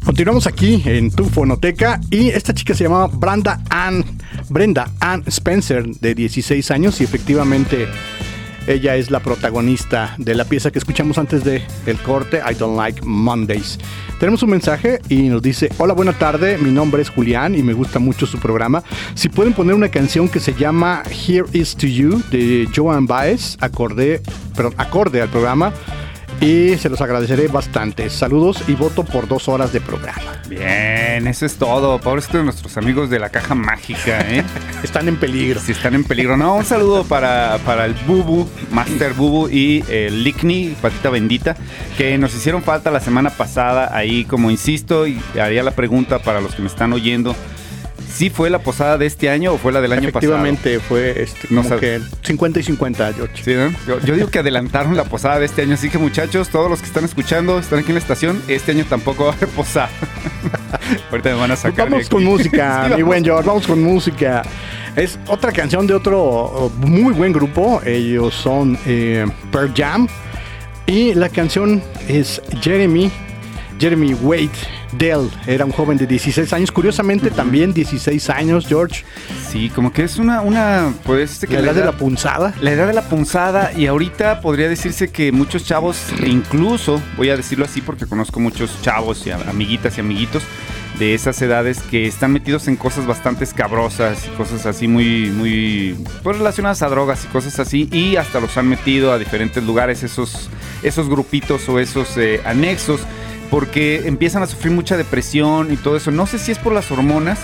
Continuamos 0.05 0.47
aquí 0.47 0.81
en 0.85 1.11
tu 1.11 1.25
fonoteca 1.25 1.99
y 2.09 2.29
esta 2.29 2.53
chica 2.53 2.73
se 2.73 2.83
llamaba 2.83 3.07
Brenda 3.07 3.61
Ann, 3.69 4.03
Brenda 4.49 4.91
Ann 4.99 5.23
Spencer 5.27 5.85
de 5.87 6.15
16 6.15 6.71
años 6.71 7.01
y 7.01 7.03
efectivamente 7.03 7.87
ella 8.67 8.95
es 8.95 9.09
la 9.09 9.19
protagonista 9.19 10.15
de 10.17 10.35
la 10.35 10.45
pieza 10.45 10.71
que 10.71 10.79
escuchamos 10.79 11.17
antes 11.17 11.43
de 11.43 11.63
el 11.85 11.97
corte 11.99 12.41
I 12.49 12.53
Don't 12.53 12.77
Like 12.77 13.01
Mondays. 13.03 13.79
Tenemos 14.19 14.43
un 14.43 14.51
mensaje 14.51 14.99
y 15.09 15.29
nos 15.29 15.41
dice, 15.41 15.69
hola, 15.79 15.93
buena 15.93 16.13
tarde, 16.13 16.57
mi 16.59 16.71
nombre 16.71 17.01
es 17.01 17.09
Julián 17.09 17.55
y 17.55 17.63
me 17.63 17.73
gusta 17.73 17.99
mucho 17.99 18.25
su 18.25 18.37
programa. 18.37 18.83
Si 19.15 19.29
pueden 19.29 19.53
poner 19.53 19.73
una 19.73 19.89
canción 19.89 20.29
que 20.29 20.39
se 20.39 20.53
llama 20.53 21.03
Here 21.09 21.45
Is 21.53 21.75
To 21.75 21.87
You 21.87 22.21
de 22.29 22.69
Joan 22.75 23.07
Baez, 23.07 23.57
acorde, 23.59 24.21
perdón, 24.55 24.75
acorde 24.77 25.21
al 25.21 25.29
programa 25.29 25.73
y 26.41 26.75
se 26.77 26.89
los 26.89 26.99
agradeceré 27.01 27.47
bastante. 27.47 28.09
Saludos 28.09 28.63
y 28.67 28.73
voto 28.73 29.03
por 29.03 29.27
dos 29.27 29.47
horas 29.47 29.71
de 29.71 29.79
programa. 29.79 30.41
Bien, 30.49 31.27
eso 31.27 31.45
es 31.45 31.55
todo. 31.55 32.01
Pobrecito 32.01 32.39
de 32.39 32.43
nuestros 32.45 32.75
amigos 32.77 33.11
de 33.11 33.19
la 33.19 33.29
caja 33.29 33.53
mágica, 33.53 34.21
¿eh? 34.27 34.43
Están 34.83 35.07
en 35.07 35.17
peligro. 35.17 35.59
si 35.59 35.71
están 35.71 35.93
en 35.93 36.03
peligro. 36.03 36.35
No, 36.37 36.55
un 36.55 36.65
saludo 36.65 37.03
para, 37.03 37.59
para 37.63 37.85
el 37.85 37.93
Bubu, 38.07 38.47
Master 38.71 39.13
Bubu 39.13 39.49
y 39.49 39.83
el 39.87 40.23
Lickney, 40.23 40.75
Patita 40.81 41.11
Bendita, 41.11 41.55
que 41.95 42.17
nos 42.17 42.33
hicieron 42.33 42.63
falta 42.63 42.89
la 42.89 42.99
semana 42.99 43.29
pasada. 43.29 43.95
Ahí, 43.95 44.25
como 44.25 44.49
insisto, 44.49 45.05
y 45.05 45.21
haría 45.39 45.61
la 45.61 45.71
pregunta 45.71 46.19
para 46.19 46.41
los 46.41 46.55
que 46.55 46.63
me 46.63 46.67
están 46.67 46.91
oyendo. 46.91 47.35
¿Sí 48.11 48.29
fue 48.29 48.49
la 48.49 48.59
posada 48.59 48.97
de 48.97 49.05
este 49.05 49.29
año 49.29 49.53
o 49.53 49.57
fue 49.57 49.71
la 49.71 49.81
del 49.81 49.93
año 49.93 50.11
pasado? 50.11 50.33
Efectivamente 50.35 50.79
fue 50.79 51.23
este, 51.23 51.47
No 51.49 51.57
como 51.61 51.69
sabe. 51.69 51.81
que 51.81 52.01
50 52.23 52.59
y 52.59 52.63
50, 52.63 53.13
George. 53.13 53.43
Sí, 53.43 53.53
¿no? 53.53 53.71
yo, 53.87 53.99
yo 54.05 54.15
digo 54.15 54.29
que 54.29 54.39
adelantaron 54.39 54.95
la 54.95 55.05
posada 55.05 55.39
de 55.39 55.45
este 55.45 55.61
año, 55.61 55.75
así 55.75 55.89
que 55.89 55.97
muchachos, 55.97 56.49
todos 56.49 56.69
los 56.69 56.79
que 56.81 56.87
están 56.87 57.05
escuchando, 57.05 57.57
están 57.59 57.79
aquí 57.79 57.89
en 57.89 57.95
la 57.95 57.99
estación, 58.01 58.41
este 58.47 58.71
año 58.71 58.85
tampoco 58.87 59.25
va 59.25 59.31
a 59.31 59.33
haber 59.35 59.49
posada. 59.49 59.89
Ahorita 61.11 61.29
me 61.29 61.35
van 61.35 61.51
a 61.51 61.55
sacar. 61.55 61.89
Vamos 61.89 62.09
con 62.09 62.23
música, 62.23 62.85
Sí, 62.89 62.95
mi 62.95 63.03
buen 63.03 63.23
George, 63.23 63.47
vamos 63.47 63.65
con 63.65 63.81
música. 63.81 64.41
Es 64.95 65.17
otra 65.27 65.51
canción 65.51 65.87
de 65.87 65.93
otro 65.93 66.21
oh, 66.21 66.69
muy 66.85 67.13
buen 67.13 67.31
grupo. 67.31 67.81
Ellos 67.85 68.33
son 68.33 68.77
eh, 68.85 69.25
Pearl 69.51 69.73
Jam. 69.75 70.07
Y 70.85 71.13
la 71.13 71.29
canción 71.29 71.81
es 72.09 72.41
Jeremy, 72.61 73.09
Jeremy 73.79 74.13
Wade 74.15 74.49
Dell. 74.93 75.29
Era 75.47 75.65
un 75.65 75.71
joven 75.71 75.97
de 75.97 76.07
16 76.07 76.53
años. 76.53 76.71
Curiosamente, 76.71 77.31
también 77.31 77.73
16 77.73 78.29
años, 78.29 78.67
George. 78.67 79.03
Sí, 79.49 79.69
como 79.69 79.91
que 79.91 80.03
es 80.03 80.17
una, 80.17 80.41
una 80.41 80.93
pues, 81.03 81.31
este 81.31 81.47
que 81.47 81.55
La 81.55 81.61
la 81.61 81.67
edad 81.71 81.75
de 81.75 81.85
la 81.85 81.97
punzada. 81.97 82.53
La 82.61 82.71
edad 82.71 82.87
de 82.87 82.93
la 82.93 83.03
punzada 83.03 83.71
y 83.73 83.87
ahorita 83.87 84.41
podría 84.41 84.69
decirse 84.69 85.09
que 85.09 85.31
muchos 85.31 85.65
chavos, 85.65 85.97
incluso, 86.25 87.01
voy 87.17 87.29
a 87.29 87.37
decirlo 87.37 87.65
así 87.65 87.81
porque 87.81 88.05
conozco 88.05 88.39
muchos 88.39 88.81
chavos 88.81 89.25
y 89.25 89.31
amiguitas 89.31 89.97
y 89.97 90.01
amiguitos 90.01 90.43
de 90.99 91.15
esas 91.15 91.41
edades 91.41 91.79
que 91.81 92.05
están 92.05 92.31
metidos 92.31 92.67
en 92.67 92.75
cosas 92.75 93.07
bastante 93.07 93.43
escabrosas 93.43 94.27
y 94.27 94.29
cosas 94.37 94.65
así 94.65 94.87
muy, 94.87 95.31
muy, 95.31 95.97
pues 96.21 96.37
relacionadas 96.37 96.81
a 96.83 96.89
drogas 96.89 97.25
y 97.25 97.27
cosas 97.29 97.59
así 97.59 97.89
y 97.91 98.17
hasta 98.17 98.39
los 98.39 98.55
han 98.57 98.67
metido 98.67 99.11
a 99.11 99.17
diferentes 99.17 99.63
lugares 99.63 100.03
esos, 100.03 100.49
esos 100.83 101.09
grupitos 101.09 101.67
o 101.69 101.79
esos 101.79 102.17
eh, 102.17 102.41
anexos 102.45 103.01
porque 103.51 104.03
empiezan 104.05 104.41
a 104.41 104.47
sufrir 104.47 104.73
mucha 104.73 104.97
depresión 104.97 105.71
y 105.71 105.77
todo 105.77 105.95
eso. 105.97 106.09
No 106.09 106.25
sé 106.25 106.39
si 106.39 106.51
es 106.51 106.57
por 106.57 106.73
las 106.73 106.89
hormonas 106.91 107.37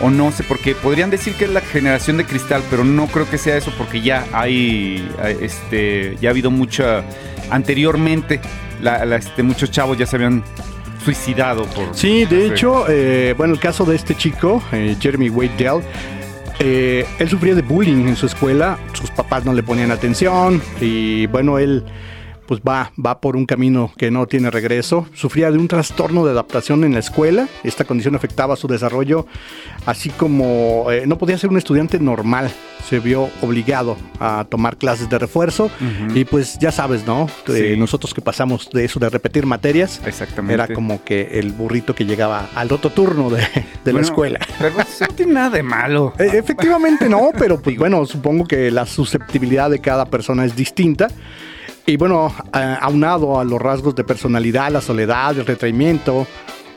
o 0.00 0.10
no 0.10 0.30
sé, 0.32 0.42
porque 0.42 0.74
podrían 0.74 1.08
decir 1.08 1.34
que 1.34 1.44
es 1.44 1.50
la 1.50 1.60
generación 1.62 2.16
de 2.18 2.24
cristal, 2.26 2.62
pero 2.68 2.84
no 2.84 3.06
creo 3.06 3.30
que 3.30 3.38
sea 3.38 3.56
eso 3.56 3.72
porque 3.78 4.00
ya 4.02 4.26
hay, 4.32 5.08
este, 5.40 6.16
ya 6.20 6.28
ha 6.28 6.32
habido 6.32 6.50
mucha, 6.50 7.04
anteriormente, 7.50 8.40
la- 8.82 9.04
la, 9.06 9.16
este, 9.16 9.42
muchos 9.44 9.70
chavos 9.70 9.96
ya 9.96 10.04
se 10.06 10.16
habían 10.16 10.42
suicidado 11.04 11.64
por... 11.66 11.94
Sí, 11.96 12.24
de 12.24 12.46
hecho, 12.48 12.86
eh, 12.88 13.34
bueno, 13.36 13.54
el 13.54 13.60
caso 13.60 13.84
de 13.84 13.94
este 13.94 14.16
chico, 14.16 14.60
eh, 14.72 14.96
Jeremy 15.00 15.28
Wade 15.30 15.52
Dell, 15.56 15.82
eh, 16.58 17.06
él 17.18 17.28
sufría 17.28 17.54
de 17.54 17.62
bullying 17.62 18.08
en 18.08 18.16
su 18.16 18.26
escuela, 18.26 18.78
sus 18.94 19.10
papás 19.10 19.44
no 19.44 19.52
le 19.52 19.62
ponían 19.62 19.90
atención 19.92 20.60
y 20.80 21.26
bueno, 21.26 21.58
él 21.58 21.84
pues 22.46 22.60
va, 22.60 22.92
va 23.04 23.20
por 23.20 23.36
un 23.36 23.46
camino 23.46 23.92
que 23.96 24.10
no 24.10 24.26
tiene 24.26 24.50
regreso. 24.50 25.06
Sufría 25.14 25.50
de 25.50 25.58
un 25.58 25.68
trastorno 25.68 26.24
de 26.24 26.32
adaptación 26.32 26.84
en 26.84 26.92
la 26.94 27.00
escuela. 27.00 27.48
Esta 27.62 27.84
condición 27.84 28.14
afectaba 28.14 28.56
su 28.56 28.68
desarrollo, 28.68 29.26
así 29.86 30.10
como 30.10 30.86
eh, 30.90 31.04
no 31.06 31.18
podía 31.18 31.38
ser 31.38 31.50
un 31.50 31.58
estudiante 31.58 31.98
normal. 31.98 32.50
Se 32.88 33.00
vio 33.00 33.30
obligado 33.40 33.96
a 34.20 34.44
tomar 34.48 34.76
clases 34.76 35.08
de 35.08 35.18
refuerzo 35.18 35.70
y 36.14 36.24
pues 36.26 36.58
ya 36.58 36.70
sabes, 36.70 37.06
¿no? 37.06 37.28
Eh, 37.48 37.70
Sí. 37.74 37.80
nosotros 37.80 38.12
que 38.12 38.20
pasamos 38.20 38.68
de 38.72 38.84
eso 38.84 39.00
de 39.00 39.08
repetir 39.08 39.46
materias, 39.46 40.02
Exactamente. 40.04 40.52
era 40.54 40.68
como 40.68 41.02
que 41.02 41.38
el 41.40 41.52
burrito 41.52 41.94
que 41.94 42.04
llegaba 42.04 42.48
al 42.54 42.70
otro 42.72 42.90
turno 42.90 43.30
de, 43.30 43.42
de 43.84 43.92
la 43.92 44.00
escuela. 44.02 44.38
Pero 44.58 44.78
eso 44.80 45.06
no 45.08 45.14
tiene 45.14 45.32
nada 45.32 45.50
de 45.50 45.62
malo. 45.62 46.12
Eh, 46.18 46.30
Efectivamente 46.34 47.08
no, 47.08 47.30
pero 47.38 47.60
pues 47.60 47.76
bueno, 47.78 48.04
supongo 48.04 48.44
que 48.44 48.70
la 48.70 48.84
susceptibilidad 48.86 49.70
de 49.70 49.78
cada 49.80 50.04
persona 50.04 50.44
es 50.44 50.54
distinta. 50.54 51.08
Y 51.86 51.96
bueno, 51.96 52.32
aunado 52.52 53.38
a 53.38 53.44
los 53.44 53.60
rasgos 53.60 53.94
de 53.94 54.04
personalidad, 54.04 54.70
la 54.70 54.80
soledad, 54.80 55.36
el 55.38 55.44
retraimiento, 55.44 56.26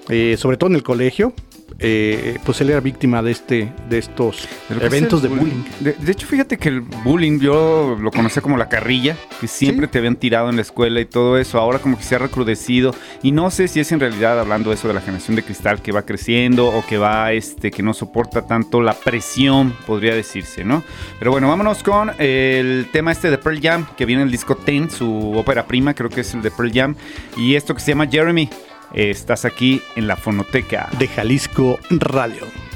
eh, 0.10 0.36
sobre 0.38 0.58
todo 0.58 0.70
en 0.70 0.76
el 0.76 0.84
colegio, 0.84 1.34
eh, 1.80 2.38
pues 2.44 2.60
él 2.62 2.70
era 2.70 2.80
víctima 2.80 3.22
de 3.22 3.32
este, 3.32 3.72
de 3.90 3.98
estos 4.00 4.48
De 4.70 4.86
eventos 4.86 5.22
de 5.22 5.28
bullying. 5.28 5.64
De, 5.80 5.94
de 5.94 6.12
hecho, 6.12 6.26
fíjate 6.28 6.58
que 6.58 6.70
el 6.70 6.82
bullying 6.82 7.40
yo 7.40 7.98
lo 8.00 8.12
conocía 8.12 8.42
como 8.42 8.58
la 8.58 8.68
carrilla, 8.70 9.16
que 9.40 9.48
siempre 9.48 9.88
Sí. 9.88 9.92
te 9.92 9.98
habían 10.00 10.16
tirado 10.16 10.50
en 10.50 10.56
la 10.56 10.62
escuela 10.64 11.00
y 11.00 11.06
todo 11.06 11.38
eso. 11.38 11.60
Ahora 11.60 11.80
como 11.80 11.98
que 11.98 12.04
se 12.04 12.16
ha 12.16 12.20
recrudecido. 12.20 12.94
Y 13.22 13.32
no 13.32 13.52
sé 13.52 13.68
si 13.68 13.80
es 13.80 13.92
en 13.92 14.00
realidad 14.00 14.40
hablando 14.40 14.74
eso 14.74 14.88
de 14.88 14.94
la 14.96 15.02
generación 15.02 15.36
de 15.36 15.44
cristal 15.44 15.82
que 15.82 15.92
va 15.92 16.02
creciendo 16.04 16.68
o 16.68 16.86
que 16.86 16.98
va, 16.98 17.32
este, 17.34 17.70
que 17.72 17.84
no 17.84 17.94
soporta 17.94 18.48
tanto 18.48 18.82
la 18.82 18.94
presión, 18.94 19.74
podría 19.86 20.16
decirse, 20.16 20.64
¿no? 20.64 20.84
Pero 21.20 21.32
bueno, 21.32 21.48
vámonos 21.48 21.84
con 21.84 22.12
el 22.18 22.88
tema 22.92 23.12
este 23.12 23.30
de 23.30 23.38
Pearl 23.38 23.60
Jam, 23.62 23.86
que 23.96 24.06
viene 24.06 24.22
en 24.24 24.28
el 24.28 24.32
disco 24.32 24.56
Ten, 24.56 24.90
su 24.90 25.34
ópera 25.38 25.66
prima, 25.68 25.94
creo 25.94 26.10
que 26.10 26.22
es 26.22 26.34
el 26.34 26.42
de 26.42 26.52
Pearl 26.52 26.72
Jam. 26.74 26.96
Y 27.36 27.56
esto 27.56 27.74
que 27.76 27.82
se 27.82 27.92
llama 27.92 28.08
Jeremy. 28.08 28.50
Estás 28.98 29.46
aquí 29.46 29.80
en 29.96 30.08
la 30.08 30.18
fonoteca. 30.18 30.90
De 30.98 31.08
Jalisco 31.08 31.80
Radio. 31.92 32.67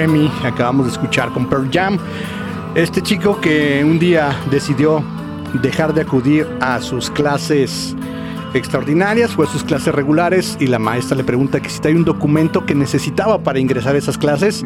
Jeremy, 0.00 0.30
acabamos 0.44 0.86
de 0.86 0.92
escuchar 0.92 1.30
con 1.30 1.46
Pearl 1.46 1.68
Jam. 1.70 1.98
Este 2.74 3.02
chico 3.02 3.38
que 3.38 3.84
un 3.84 3.98
día 3.98 4.34
decidió 4.50 5.04
dejar 5.60 5.92
de 5.92 6.00
acudir 6.00 6.48
a 6.62 6.80
sus 6.80 7.10
clases 7.10 7.94
extraordinarias, 8.54 9.32
fue 9.32 9.44
a 9.44 9.50
sus 9.50 9.62
clases 9.62 9.94
regulares 9.94 10.56
y 10.58 10.68
la 10.68 10.78
maestra 10.78 11.18
le 11.18 11.24
pregunta 11.24 11.60
que 11.60 11.68
si 11.68 11.80
hay 11.84 11.92
un 11.92 12.06
documento 12.06 12.64
que 12.64 12.74
necesitaba 12.74 13.42
para 13.42 13.58
ingresar 13.58 13.94
a 13.94 13.98
esas 13.98 14.16
clases. 14.16 14.64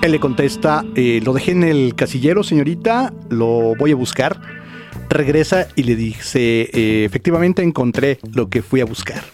Él 0.00 0.12
le 0.12 0.20
contesta, 0.20 0.84
eh, 0.94 1.20
lo 1.24 1.32
dejé 1.32 1.50
en 1.50 1.64
el 1.64 1.96
casillero, 1.96 2.44
señorita, 2.44 3.12
lo 3.30 3.74
voy 3.74 3.90
a 3.90 3.96
buscar. 3.96 4.40
Regresa 5.08 5.68
y 5.74 5.84
le 5.84 5.96
dice, 5.96 6.68
eh, 6.72 7.04
efectivamente 7.04 7.62
encontré 7.62 8.18
lo 8.32 8.48
que 8.48 8.62
fui 8.62 8.80
a 8.80 8.84
buscar. 8.84 9.24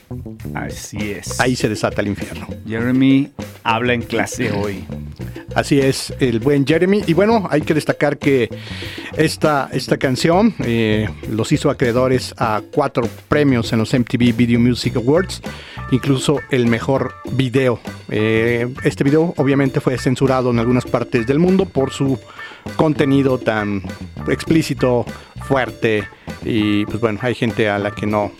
Así 0.54 0.98
es. 1.10 1.40
Ahí 1.40 1.56
se 1.56 1.68
desata 1.68 2.00
el 2.00 2.08
infierno. 2.08 2.46
Jeremy 2.66 3.30
habla 3.64 3.94
en 3.94 4.02
clase 4.02 4.52
hoy. 4.52 4.84
Así 5.54 5.80
es, 5.80 6.12
el 6.20 6.40
buen 6.40 6.66
Jeremy. 6.66 7.02
Y 7.06 7.12
bueno, 7.12 7.46
hay 7.50 7.62
que 7.62 7.74
destacar 7.74 8.18
que 8.18 8.48
esta, 9.16 9.68
esta 9.72 9.96
canción 9.98 10.54
eh, 10.64 11.08
los 11.30 11.52
hizo 11.52 11.70
acreedores 11.70 12.34
a 12.38 12.62
cuatro 12.72 13.08
premios 13.28 13.72
en 13.72 13.78
los 13.78 13.94
MTV 13.94 14.36
Video 14.36 14.58
Music 14.58 14.96
Awards, 14.96 15.42
incluso 15.92 16.40
el 16.50 16.66
mejor 16.66 17.14
video. 17.32 17.80
Eh, 18.10 18.68
este 18.82 19.04
video 19.04 19.34
obviamente 19.36 19.80
fue 19.80 19.96
censurado 19.98 20.50
en 20.50 20.58
algunas 20.58 20.84
partes 20.84 21.26
del 21.26 21.38
mundo 21.38 21.66
por 21.66 21.92
su 21.92 22.18
contenido 22.76 23.38
tan 23.38 23.82
explícito, 24.28 25.04
fuerte 25.42 26.04
y 26.44 26.84
pues 26.86 27.00
bueno, 27.00 27.18
hay 27.22 27.34
gente 27.34 27.68
a 27.68 27.78
la 27.78 27.90
que 27.90 28.06
no 28.06 28.32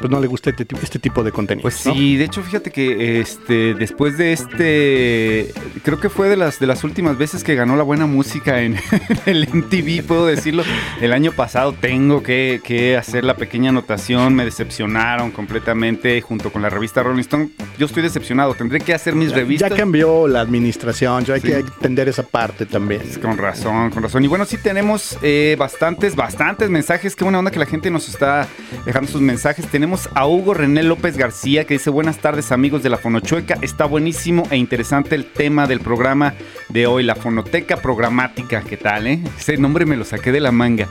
pues 0.00 0.10
no 0.10 0.18
le 0.20 0.26
gusta 0.26 0.50
este, 0.50 0.64
tipo- 0.64 0.80
este 0.82 0.98
tipo 0.98 1.22
de 1.22 1.30
contenido. 1.32 1.62
Pues 1.62 1.84
¿no? 1.86 1.94
sí, 1.94 2.16
de 2.16 2.24
hecho, 2.24 2.42
fíjate 2.42 2.70
que 2.70 3.20
este 3.20 3.74
después 3.74 4.18
de 4.18 4.32
este 4.32 5.52
creo 5.84 6.00
que 6.00 6.08
fue 6.08 6.28
de 6.28 6.36
las 6.36 6.58
de 6.58 6.66
las 6.66 6.84
últimas 6.84 7.18
veces 7.18 7.44
que 7.44 7.54
ganó 7.54 7.76
la 7.76 7.82
buena 7.82 8.06
música 8.06 8.62
en, 8.62 8.76
el 9.26 9.48
MTV, 9.52 10.02
puedo 10.06 10.26
decirlo. 10.26 10.62
El 11.00 11.12
año 11.12 11.32
pasado 11.32 11.72
tengo 11.72 12.22
que, 12.22 12.60
que 12.64 12.96
hacer 12.96 13.24
la 13.24 13.36
pequeña 13.36 13.70
anotación, 13.70 14.34
me 14.34 14.44
decepcionaron 14.44 15.30
completamente 15.30 16.20
junto 16.20 16.50
con 16.52 16.62
la 16.62 16.70
revista 16.70 17.02
Rolling 17.02 17.20
Stone. 17.20 17.50
Yo 17.78 17.86
estoy 17.86 18.02
decepcionado, 18.02 18.54
tendré 18.54 18.80
que 18.80 18.94
hacer 18.94 19.14
mis 19.14 19.30
Ya- 19.30 19.36
revistas. 19.36 19.70
Ya 19.70 19.76
cambió 19.76 20.26
la 20.28 20.40
administración, 20.40 21.24
ya 21.24 21.34
hay 21.34 21.40
Sí. 21.40 21.48
que 21.48 21.56
entender 21.58 22.08
esa 22.08 22.22
parte 22.22 22.66
también. 22.66 23.02
Con 23.20 23.36
razón, 23.38 23.90
con 23.90 24.02
razón. 24.02 24.24
Y 24.24 24.28
bueno, 24.28 24.44
sí 24.44 24.56
tenemos 24.56 25.18
eh, 25.22 25.56
bastantes, 25.58 26.14
bastantes 26.16 26.70
mensajes. 26.70 27.16
Qué 27.16 27.24
buena 27.24 27.38
onda 27.38 27.50
que 27.50 27.58
la 27.58 27.66
gente 27.66 27.90
nos 27.90 28.08
está 28.08 28.46
dejando 28.86 29.10
sus 29.10 29.20
mensajes. 29.20 29.66
Tenemos 29.66 29.89
a 30.14 30.26
Hugo 30.26 30.54
René 30.54 30.84
López 30.84 31.16
García 31.16 31.64
que 31.64 31.74
dice 31.74 31.90
buenas 31.90 32.18
tardes 32.18 32.52
amigos 32.52 32.82
de 32.84 32.90
la 32.90 32.96
Fonochueca. 32.96 33.58
Está 33.60 33.86
buenísimo 33.86 34.44
e 34.50 34.56
interesante 34.56 35.16
el 35.16 35.24
tema 35.24 35.66
del 35.66 35.80
programa 35.80 36.34
de 36.68 36.86
hoy, 36.86 37.02
la 37.02 37.16
fonoteca 37.16 37.76
programática. 37.76 38.62
¿Qué 38.62 38.76
tal, 38.76 39.08
eh? 39.08 39.18
Ese 39.36 39.56
nombre 39.56 39.86
me 39.86 39.96
lo 39.96 40.04
saqué 40.04 40.30
de 40.30 40.38
la 40.38 40.52
manga. 40.52 40.88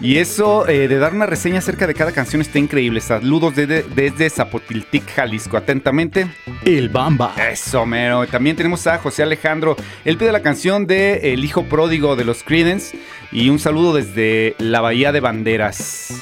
Y 0.00 0.18
eso 0.18 0.68
eh, 0.68 0.86
de 0.86 0.98
dar 0.98 1.14
una 1.14 1.26
reseña 1.26 1.58
acerca 1.58 1.88
de 1.88 1.94
cada 1.94 2.12
canción 2.12 2.40
está 2.40 2.60
increíble. 2.60 3.00
Saludos 3.00 3.56
desde, 3.56 3.82
desde 3.82 4.30
Zapotiltic, 4.30 5.10
Jalisco. 5.12 5.56
Atentamente, 5.56 6.28
El 6.64 6.90
Bamba. 6.90 7.34
eso, 7.50 7.84
mero. 7.86 8.24
También 8.28 8.54
tenemos 8.54 8.86
a 8.86 8.98
José 8.98 9.24
Alejandro. 9.24 9.74
Él 10.04 10.16
pide 10.16 10.30
la 10.30 10.42
canción 10.42 10.86
de 10.86 11.32
El 11.32 11.44
hijo 11.44 11.64
pródigo 11.64 12.14
de 12.14 12.24
los 12.24 12.44
Creedence. 12.44 12.96
Y 13.32 13.48
un 13.48 13.58
saludo 13.58 13.94
desde 13.94 14.54
la 14.58 14.80
Bahía 14.80 15.10
de 15.10 15.18
Banderas. 15.18 16.12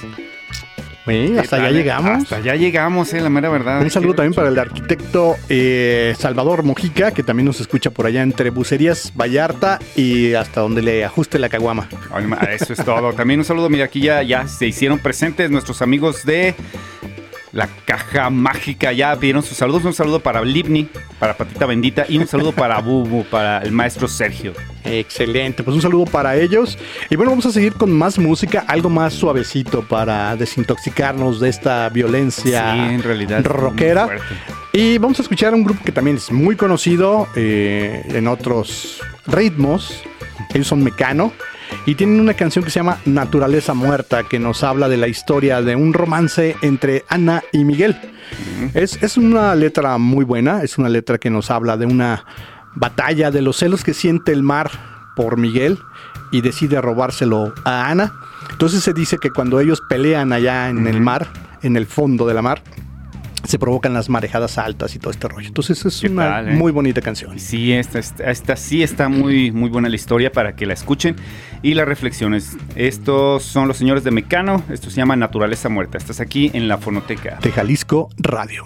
Sí, 1.06 1.36
hasta 1.38 1.58
¿Qué 1.58 1.62
allá 1.66 1.70
llegamos. 1.70 2.22
Hasta 2.22 2.36
allá 2.36 2.56
llegamos, 2.56 3.14
eh, 3.14 3.20
la 3.20 3.30
mera 3.30 3.48
verdad. 3.48 3.80
Un 3.80 3.90
saludo 3.90 4.14
también 4.14 4.34
para 4.34 4.48
el 4.48 4.58
arquitecto 4.58 5.36
eh, 5.48 6.14
Salvador 6.18 6.64
Mojica, 6.64 7.12
que 7.12 7.22
también 7.22 7.46
nos 7.46 7.60
escucha 7.60 7.90
por 7.90 8.06
allá 8.06 8.22
entre 8.22 8.50
Bucerías, 8.50 9.12
Vallarta 9.14 9.78
y 9.94 10.34
hasta 10.34 10.60
donde 10.60 10.82
le 10.82 11.04
ajuste 11.04 11.38
la 11.38 11.48
caguama. 11.48 11.88
Eso 12.50 12.72
es 12.72 12.84
todo. 12.84 13.12
También 13.12 13.40
un 13.40 13.44
saludo, 13.44 13.68
mira, 13.70 13.84
aquí 13.84 14.00
ya, 14.00 14.22
ya 14.22 14.48
se 14.48 14.66
hicieron 14.66 14.98
presentes 14.98 15.50
nuestros 15.50 15.80
amigos 15.80 16.24
de 16.24 16.54
la 17.56 17.68
caja 17.86 18.28
mágica. 18.30 18.92
Ya 18.92 19.16
pidieron 19.16 19.42
sus 19.42 19.56
saludos. 19.56 19.84
Un 19.84 19.94
saludo 19.94 20.20
para 20.20 20.42
Livni, 20.44 20.88
para 21.18 21.36
Patita 21.36 21.66
Bendita 21.66 22.04
y 22.08 22.18
un 22.18 22.26
saludo 22.26 22.52
para 22.52 22.78
Bubu, 22.80 23.24
para 23.24 23.58
el 23.62 23.72
maestro 23.72 24.06
Sergio. 24.06 24.52
Excelente, 24.84 25.62
pues 25.64 25.74
un 25.74 25.82
saludo 25.82 26.04
para 26.04 26.36
ellos. 26.36 26.78
Y 27.10 27.16
bueno, 27.16 27.30
vamos 27.32 27.46
a 27.46 27.50
seguir 27.50 27.72
con 27.72 27.90
más 27.90 28.18
música, 28.18 28.64
algo 28.68 28.88
más 28.90 29.14
suavecito 29.14 29.82
para 29.82 30.36
desintoxicarnos 30.36 31.40
de 31.40 31.48
esta 31.48 31.88
violencia 31.88 32.72
Sí, 32.72 32.78
en 32.94 33.02
realidad. 33.02 33.44
rockera. 33.44 34.08
Y 34.72 34.98
vamos 34.98 35.18
a 35.18 35.22
escuchar 35.22 35.54
a 35.54 35.56
un 35.56 35.64
grupo 35.64 35.82
que 35.82 35.92
también 35.92 36.18
es 36.18 36.30
muy 36.30 36.54
conocido 36.54 37.26
eh, 37.34 38.04
en 38.10 38.28
otros 38.28 39.00
ritmos. 39.26 40.02
Ellos 40.52 40.66
son 40.68 40.84
Mecano. 40.84 41.32
Y 41.84 41.94
tienen 41.94 42.20
una 42.20 42.34
canción 42.34 42.64
que 42.64 42.70
se 42.70 42.80
llama 42.80 42.98
Naturaleza 43.04 43.74
Muerta, 43.74 44.24
que 44.24 44.38
nos 44.38 44.64
habla 44.64 44.88
de 44.88 44.96
la 44.96 45.08
historia 45.08 45.62
de 45.62 45.76
un 45.76 45.92
romance 45.92 46.56
entre 46.62 47.04
Ana 47.08 47.42
y 47.52 47.64
Miguel. 47.64 47.96
es, 48.74 49.02
es 49.02 49.16
una 49.16 49.54
letra 49.54 49.98
muy 49.98 50.24
buena, 50.24 50.62
es 50.62 50.78
una 50.78 50.88
letra 50.88 51.18
que 51.18 51.30
nos 51.30 51.50
habla 51.50 51.76
de 51.76 51.86
una 51.86 52.24
batalla, 52.74 53.30
de 53.30 53.42
los 53.42 53.56
celos 53.56 53.84
que 53.84 53.94
siente 53.94 54.32
el 54.32 54.42
mar 54.42 54.70
por 55.16 55.38
Miguel 55.38 55.78
y 56.30 56.42
decide 56.42 56.80
robárselo 56.80 57.52
a 57.64 57.90
Ana. 57.90 58.12
Entonces 58.50 58.82
se 58.84 58.92
dice 58.92 59.18
que 59.18 59.30
cuando 59.30 59.60
ellos 59.60 59.82
pelean 59.88 60.32
allá 60.32 60.68
en 60.68 60.86
el 60.86 61.00
mar, 61.00 61.26
en 61.62 61.76
el 61.76 61.86
fondo 61.86 62.26
de 62.26 62.34
la 62.34 62.42
mar, 62.42 62.62
se 63.46 63.58
provocan 63.58 63.92
las 63.92 64.08
marejadas 64.08 64.58
altas 64.58 64.94
y 64.94 64.98
todo 64.98 65.10
este 65.10 65.28
rollo. 65.28 65.48
Entonces 65.48 65.84
es 65.84 66.00
¿Qué 66.00 66.08
una 66.08 66.24
tal, 66.24 66.48
eh? 66.48 66.52
muy 66.52 66.72
bonita 66.72 67.00
canción. 67.00 67.38
Sí, 67.38 67.72
esta, 67.72 67.98
esta, 67.98 68.30
esta 68.30 68.56
sí 68.56 68.82
está 68.82 69.08
muy, 69.08 69.50
muy 69.50 69.70
buena 69.70 69.88
la 69.88 69.96
historia 69.96 70.32
para 70.32 70.56
que 70.56 70.66
la 70.66 70.74
escuchen 70.74 71.16
y 71.62 71.74
las 71.74 71.86
reflexiones. 71.86 72.56
Estos 72.74 73.42
son 73.42 73.68
los 73.68 73.76
señores 73.76 74.04
de 74.04 74.10
Mecano, 74.10 74.62
esto 74.70 74.90
se 74.90 74.96
llama 74.96 75.16
Naturaleza 75.16 75.68
Muerta. 75.68 75.98
Estás 75.98 76.20
aquí 76.20 76.50
en 76.54 76.68
la 76.68 76.78
fonoteca. 76.78 77.38
De 77.42 77.52
Jalisco 77.52 78.08
Radio. 78.18 78.64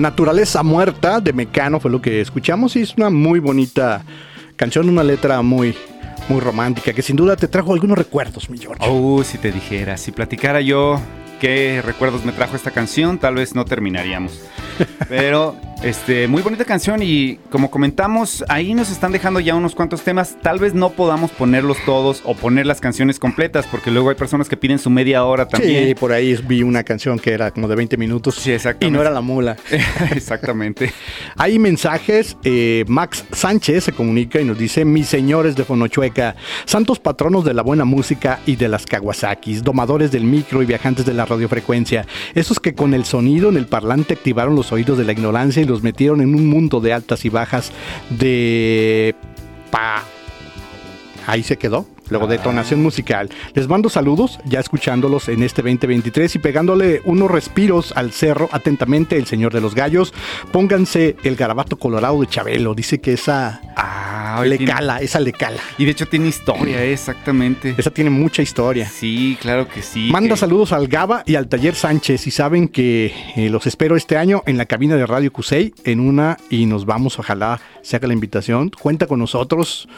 Naturaleza 0.00 0.62
Muerta 0.62 1.20
de 1.20 1.32
Mecano 1.32 1.78
fue 1.78 1.90
lo 1.90 2.00
que 2.00 2.20
escuchamos 2.20 2.74
y 2.76 2.82
es 2.82 2.94
una 2.96 3.10
muy 3.10 3.38
bonita 3.38 4.02
canción, 4.56 4.88
una 4.88 5.04
letra 5.04 5.42
muy, 5.42 5.74
muy 6.28 6.40
romántica 6.40 6.92
que 6.92 7.02
sin 7.02 7.16
duda 7.16 7.36
te 7.36 7.48
trajo 7.48 7.72
algunos 7.72 7.96
recuerdos, 7.96 8.50
mi 8.50 8.58
George. 8.58 8.82
Oh, 8.88 9.22
si 9.22 9.38
te 9.38 9.52
dijera, 9.52 9.96
si 9.96 10.12
platicara 10.12 10.60
yo 10.60 11.00
qué 11.40 11.82
recuerdos 11.84 12.24
me 12.24 12.32
trajo 12.32 12.56
esta 12.56 12.70
canción, 12.70 13.18
tal 13.18 13.34
vez 13.34 13.54
no 13.54 13.64
terminaríamos. 13.64 14.40
Pero, 15.08 15.56
este, 15.82 16.28
muy 16.28 16.42
bonita 16.42 16.66
canción 16.66 17.02
y 17.02 17.36
como 17.50 17.70
comentamos, 17.70 18.44
ahí 18.48 18.74
nos 18.74 18.90
están 18.90 19.12
dejando 19.12 19.40
ya 19.40 19.54
unos 19.54 19.74
cuantos 19.74 20.02
temas. 20.02 20.36
Tal 20.42 20.58
vez 20.58 20.74
no 20.74 20.90
podamos 20.90 21.30
ponerlos 21.30 21.78
todos 21.86 22.20
o 22.26 22.34
poner 22.34 22.66
las 22.66 22.82
canciones 22.82 23.18
completas, 23.18 23.66
porque 23.66 23.90
luego 23.90 24.10
hay 24.10 24.16
personas 24.16 24.48
que 24.50 24.58
piden 24.58 24.78
su 24.78 24.90
media 24.90 25.24
hora 25.24 25.48
también. 25.48 25.86
Sí, 25.88 25.94
por 25.94 26.12
ahí 26.12 26.38
vi 26.46 26.62
una 26.62 26.84
canción 26.84 27.18
que 27.18 27.32
era 27.32 27.50
como 27.50 27.66
de 27.66 27.76
20 27.76 27.96
minutos 27.96 28.34
Sí, 28.34 28.52
exactamente. 28.52 28.86
y 28.88 28.90
no 28.90 29.00
era 29.00 29.10
la 29.10 29.22
mula. 29.22 29.56
Exactamente. 30.14 30.92
Hay 31.36 31.58
mensajes. 31.58 32.36
eh, 32.44 32.84
Max 32.86 33.24
Sánchez 33.32 33.84
se 33.84 33.92
comunica 33.92 34.38
y 34.38 34.44
nos 34.44 34.58
dice: 34.58 34.84
Mis 34.84 35.06
señores 35.08 35.56
de 35.56 35.64
Fonochueca, 35.64 36.36
santos 36.66 36.98
patronos 37.00 37.44
de 37.44 37.54
la 37.54 37.62
buena 37.62 37.86
música 37.86 38.40
y 38.44 38.56
de 38.56 38.68
las 38.68 38.84
Kawasakis, 38.84 39.62
domadores 39.64 40.10
del 40.10 40.24
micro 40.24 40.62
y 40.62 40.66
viajantes 40.66 41.06
de 41.06 41.14
la 41.14 41.24
radiofrecuencia, 41.24 42.04
esos 42.34 42.60
que 42.60 42.74
con 42.74 42.92
el 42.92 43.06
sonido 43.06 43.48
en 43.48 43.56
el 43.56 43.66
parlante 43.66 44.12
activaron 44.14 44.54
los 44.54 44.72
oídos 44.72 44.98
de 44.98 45.04
la 45.04 45.12
ignorancia 45.12 45.62
y 45.62 45.69
los 45.70 45.82
metieron 45.82 46.20
en 46.20 46.34
un 46.34 46.48
mundo 46.48 46.80
de 46.80 46.92
altas 46.92 47.24
y 47.24 47.28
bajas 47.28 47.72
de. 48.10 49.14
pa. 49.70 50.04
Ahí 51.26 51.42
se 51.42 51.56
quedó. 51.56 51.86
Luego 52.10 52.26
detonación 52.26 52.82
musical. 52.82 53.30
Les 53.54 53.68
mando 53.68 53.88
saludos, 53.88 54.38
ya 54.44 54.60
escuchándolos 54.60 55.28
en 55.28 55.42
este 55.42 55.62
2023 55.62 56.34
y 56.34 56.38
pegándole 56.40 57.00
unos 57.04 57.30
respiros 57.30 57.92
al 57.96 58.12
cerro. 58.12 58.48
Atentamente, 58.52 59.16
el 59.16 59.26
señor 59.26 59.52
de 59.52 59.60
los 59.60 59.74
gallos. 59.74 60.12
Pónganse 60.52 61.16
el 61.22 61.36
garabato 61.36 61.76
colorado 61.78 62.20
de 62.20 62.26
Chabelo. 62.26 62.74
Dice 62.74 63.00
que 63.00 63.12
esa 63.12 63.60
Ah, 63.76 64.42
le 64.44 64.58
tiene- 64.58 64.72
cala, 64.72 64.98
esa 65.00 65.20
le 65.20 65.32
cala. 65.32 65.60
Y 65.78 65.84
de 65.84 65.92
hecho 65.92 66.06
tiene 66.06 66.28
historia, 66.28 66.82
eh, 66.84 66.92
exactamente. 66.92 67.74
Esa 67.78 67.90
tiene 67.90 68.10
mucha 68.10 68.42
historia. 68.42 68.88
Sí, 68.88 69.38
claro 69.40 69.68
que 69.68 69.82
sí. 69.82 70.08
Manda 70.10 70.34
que- 70.34 70.40
saludos 70.40 70.72
al 70.72 70.88
Gaba 70.88 71.22
y 71.26 71.36
al 71.36 71.48
Taller 71.48 71.74
Sánchez 71.74 72.26
y 72.26 72.30
saben 72.30 72.68
que 72.68 73.14
eh, 73.36 73.48
los 73.50 73.66
espero 73.66 73.96
este 73.96 74.16
año 74.16 74.42
en 74.46 74.58
la 74.58 74.66
cabina 74.66 74.96
de 74.96 75.06
Radio 75.06 75.32
Cusey 75.32 75.72
en 75.84 76.00
una 76.00 76.36
y 76.50 76.66
nos 76.66 76.86
vamos, 76.86 77.18
ojalá 77.18 77.60
se 77.82 77.96
haga 77.96 78.08
la 78.08 78.14
invitación. 78.14 78.70
Cuenta 78.70 79.06
con 79.06 79.18
nosotros, 79.20 79.88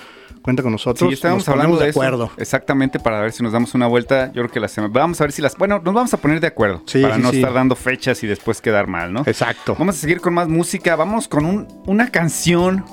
cuenta 0.42 0.62
con 0.62 0.72
nosotros. 0.72 1.08
Sí, 1.08 1.14
estábamos 1.14 1.46
nos 1.46 1.48
hablando 1.48 1.76
de, 1.78 1.84
de 1.84 1.90
eso. 1.90 2.00
acuerdo. 2.00 2.30
Exactamente, 2.36 2.98
para 3.00 3.20
ver 3.20 3.32
si 3.32 3.42
nos 3.42 3.52
damos 3.52 3.74
una 3.74 3.86
vuelta. 3.86 4.26
Yo 4.28 4.42
creo 4.42 4.50
que 4.50 4.60
la 4.60 4.68
semana. 4.68 4.92
Vamos 4.92 5.20
a 5.20 5.24
ver 5.24 5.32
si 5.32 5.40
las. 5.42 5.56
Bueno, 5.56 5.80
nos 5.84 5.94
vamos 5.94 6.12
a 6.12 6.16
poner 6.18 6.40
de 6.40 6.48
acuerdo. 6.48 6.82
Sí, 6.86 7.00
para 7.02 7.16
sí, 7.16 7.22
no 7.22 7.30
sí. 7.30 7.36
estar 7.38 7.52
dando 7.52 7.76
fechas 7.76 8.22
y 8.22 8.26
después 8.26 8.60
quedar 8.60 8.86
mal, 8.88 9.12
¿no? 9.12 9.22
Exacto. 9.26 9.74
Vamos 9.78 9.96
a 9.96 9.98
seguir 10.00 10.20
con 10.20 10.34
más 10.34 10.48
música. 10.48 10.96
Vamos 10.96 11.28
con 11.28 11.44
un- 11.46 11.68
una 11.86 12.10
canción. 12.10 12.84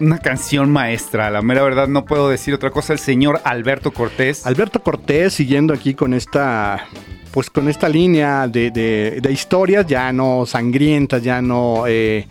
Una 0.00 0.18
canción 0.18 0.70
maestra. 0.70 1.28
La 1.30 1.42
mera 1.42 1.62
verdad, 1.62 1.88
no 1.88 2.04
puedo 2.04 2.28
decir 2.28 2.54
otra 2.54 2.70
cosa. 2.70 2.92
El 2.92 3.00
señor 3.00 3.40
Alberto 3.44 3.90
Cortés. 3.92 4.46
Alberto 4.46 4.80
Cortés 4.82 5.34
siguiendo 5.34 5.74
aquí 5.74 5.94
con 5.94 6.14
esta 6.14 6.86
pues 7.32 7.50
con 7.50 7.68
esta 7.68 7.88
línea 7.88 8.48
de, 8.48 8.70
de- 8.70 9.18
de 9.20 9.32
historias 9.32 9.86
ya 9.86 10.12
no 10.12 10.46
sangrientas, 10.46 11.22
ya 11.22 11.42
no 11.42 11.84
eh, 11.86 12.26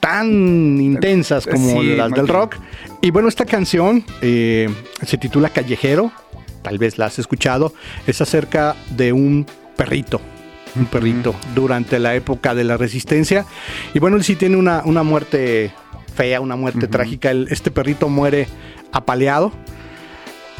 tan 0.00 0.80
intensas 0.80 1.46
como 1.46 1.80
Sí, 1.80 1.96
las 1.96 2.10
del 2.12 2.28
rock. 2.28 2.56
Y 3.02 3.10
bueno, 3.10 3.28
esta 3.28 3.46
canción 3.46 4.04
eh, 4.20 4.68
se 5.06 5.16
titula 5.16 5.48
Callejero, 5.48 6.12
tal 6.62 6.78
vez 6.78 6.98
la 6.98 7.06
has 7.06 7.18
escuchado, 7.18 7.72
es 8.06 8.20
acerca 8.20 8.76
de 8.90 9.12
un 9.12 9.46
perrito. 9.76 10.20
Un 10.76 10.86
perrito 10.86 11.34
durante 11.54 11.98
la 11.98 12.14
época 12.14 12.54
de 12.54 12.62
la 12.62 12.76
resistencia. 12.76 13.44
Y 13.94 13.98
bueno, 13.98 14.16
él 14.16 14.22
sí 14.24 14.36
tiene 14.36 14.56
una, 14.56 14.82
una 14.84 15.02
muerte 15.02 15.72
fea, 16.14 16.40
una 16.40 16.54
muerte 16.56 16.86
trágica. 16.86 17.30
El- 17.32 17.48
este 17.50 17.70
perrito 17.72 18.08
muere 18.08 18.46
apaleado. 18.92 19.50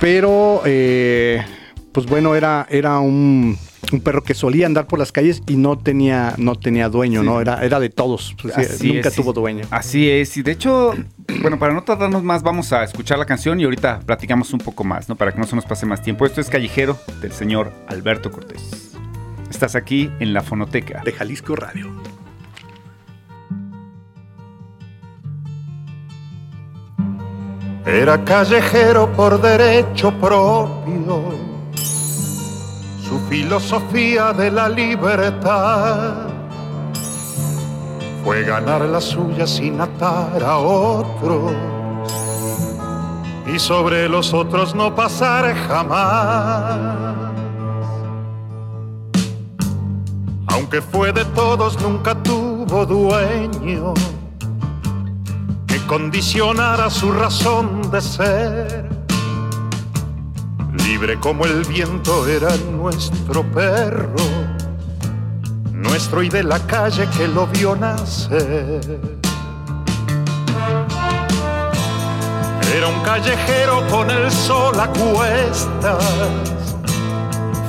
Pero, 0.01 0.62
eh, 0.64 1.45
pues 1.93 2.07
bueno, 2.07 2.34
era, 2.34 2.66
era 2.70 2.99
un, 2.99 3.57
un 3.93 4.01
perro 4.01 4.22
que 4.22 4.35
solía 4.35 4.66
andar 4.66 4.87
por 4.87 4.99
las 4.99 5.11
calles 5.12 5.43
y 5.49 5.57
no 5.57 5.78
tenía, 5.78 6.35
no 6.37 6.55
tenía 6.55 6.89
dueño, 6.89 7.20
Sí. 7.20 7.26
¿no? 7.26 7.41
Era, 7.41 7.64
era 7.64 7.81
de 7.81 7.91
todos. 7.91 8.37
Pues, 8.41 8.55
sí, 8.55 8.61
Así 8.61 8.93
nunca 8.93 9.09
es, 9.09 9.14
tuvo 9.14 9.33
dueño. 9.33 9.64
Así 9.70 10.09
es, 10.09 10.37
y 10.37 10.43
de 10.43 10.53
hecho, 10.53 10.95
bueno, 11.41 11.59
para 11.59 11.72
no 11.74 11.83
tardarnos 11.83 12.22
más, 12.22 12.43
vamos 12.43 12.72
a 12.72 12.85
escuchar 12.85 13.18
la 13.18 13.26
canción 13.26 13.59
y 13.61 13.64
ahorita 13.64 14.01
platicamos 14.07 14.53
un 14.53 14.61
poco 14.61 14.85
más, 14.85 15.09
¿no? 15.09 15.16
Para 15.16 15.33
que 15.33 15.39
no 15.39 15.47
se 15.47 15.57
nos 15.57 15.64
pase 15.64 15.87
más 15.87 16.03
tiempo. 16.03 16.26
Esto 16.26 16.41
es 16.41 16.49
Callejero 16.49 16.99
del 17.20 17.33
señor 17.33 17.72
Alberto 17.89 18.31
Cortés. 18.31 18.93
Estás 19.51 19.74
aquí 19.74 20.11
en 20.20 20.33
la 20.33 20.43
fonoteca. 20.43 21.03
De 21.05 21.12
Jalisco 21.12 21.57
Radio. 21.57 21.91
Era 27.87 28.22
callejero 28.24 29.11
por 29.12 29.41
derecho 29.41 30.12
propio, 30.20 31.35
su 33.11 33.19
filosofía 33.29 34.33
de 34.33 34.53
la 34.53 34.69
libertad 34.69 36.29
fue 38.23 38.45
ganar 38.45 38.83
la 38.83 39.01
suya 39.01 39.49
sin 39.49 39.81
atar 39.81 40.41
a 40.45 40.59
otros 40.59 41.53
y 43.53 43.59
sobre 43.59 44.09
los 44.09 44.33
otros 44.33 44.77
no 44.77 44.95
pasar 44.95 45.53
jamás. 45.67 46.79
Aunque 50.47 50.81
fue 50.81 51.13
de 51.13 51.25
todos, 51.25 51.83
nunca 51.83 52.15
tuvo 52.23 52.87
dueño 52.87 53.93
que 55.67 55.85
condicionara 55.89 56.89
su 56.89 57.11
razón 57.11 57.91
de 57.91 58.01
ser. 58.01 58.89
Libre 60.85 61.18
como 61.20 61.47
el 61.47 61.64
viento 61.64 62.26
era 62.26 62.55
nuestro 62.72 63.43
perro, 63.53 64.16
nuestro 65.72 66.22
y 66.22 66.28
de 66.28 66.43
la 66.43 66.59
calle 66.61 67.09
que 67.16 67.28
lo 67.28 67.47
vio 67.47 67.76
nacer. 67.76 69.01
Era 72.74 72.89
un 72.89 73.01
callejero 73.03 73.87
con 73.89 74.11
el 74.11 74.31
sol 74.31 74.78
a 74.78 74.89
cuestas, 74.89 76.05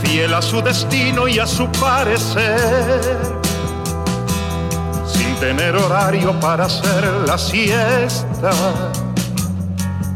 fiel 0.04 0.34
a 0.34 0.42
su 0.42 0.62
destino 0.62 1.28
y 1.28 1.40
a 1.40 1.48
su 1.48 1.68
parecer, 1.72 3.02
sin 5.06 5.36
tener 5.36 5.76
horario 5.76 6.40
para 6.40 6.66
hacer 6.66 7.04
la 7.26 7.38
siesta, 7.38 8.52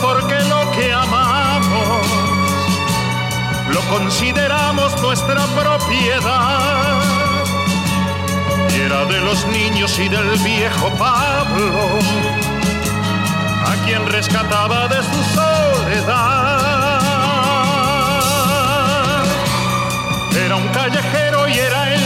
porque 0.00 0.38
lo 0.44 0.70
que 0.72 0.92
amamos 0.92 2.06
lo 3.72 3.80
consideramos 3.88 5.00
nuestra 5.02 5.44
propiedad. 5.46 7.00
Y 8.74 8.80
era 8.80 9.04
de 9.04 9.20
los 9.20 9.46
niños 9.46 9.98
y 9.98 10.08
del 10.08 10.36
viejo 10.38 10.90
Pablo, 10.98 11.98
a 13.66 13.74
quien 13.84 14.06
rescataba 14.06 14.88
de 14.88 15.02
su 15.02 15.24
soledad. 15.34 16.66
Era 20.44 20.56
un 20.56 20.68
callejero 20.68 21.48
y 21.48 21.58
era 21.58 21.94
el 21.94 22.05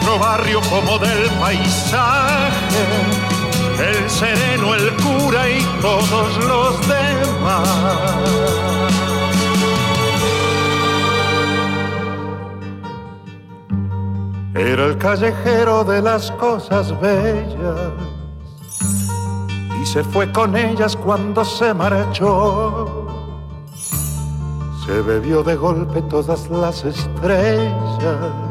nuestro 0.00 0.18
barrio 0.18 0.60
como 0.70 0.98
del 0.98 1.28
paisaje, 1.38 2.84
el 3.78 4.10
sereno, 4.10 4.74
el 4.74 4.94
cura 4.96 5.48
y 5.48 5.62
todos 5.80 6.36
los 6.44 6.88
demás. 6.88 7.68
Era 14.54 14.86
el 14.86 14.98
callejero 14.98 15.84
de 15.84 16.02
las 16.02 16.30
cosas 16.32 16.98
bellas 17.00 17.92
y 19.82 19.86
se 19.86 20.02
fue 20.04 20.30
con 20.32 20.56
ellas 20.56 20.96
cuando 20.96 21.44
se 21.44 21.72
marchó. 21.74 23.06
Se 24.86 25.00
bebió 25.02 25.42
de 25.42 25.56
golpe 25.56 26.02
todas 26.02 26.50
las 26.50 26.84
estrellas, 26.84 28.49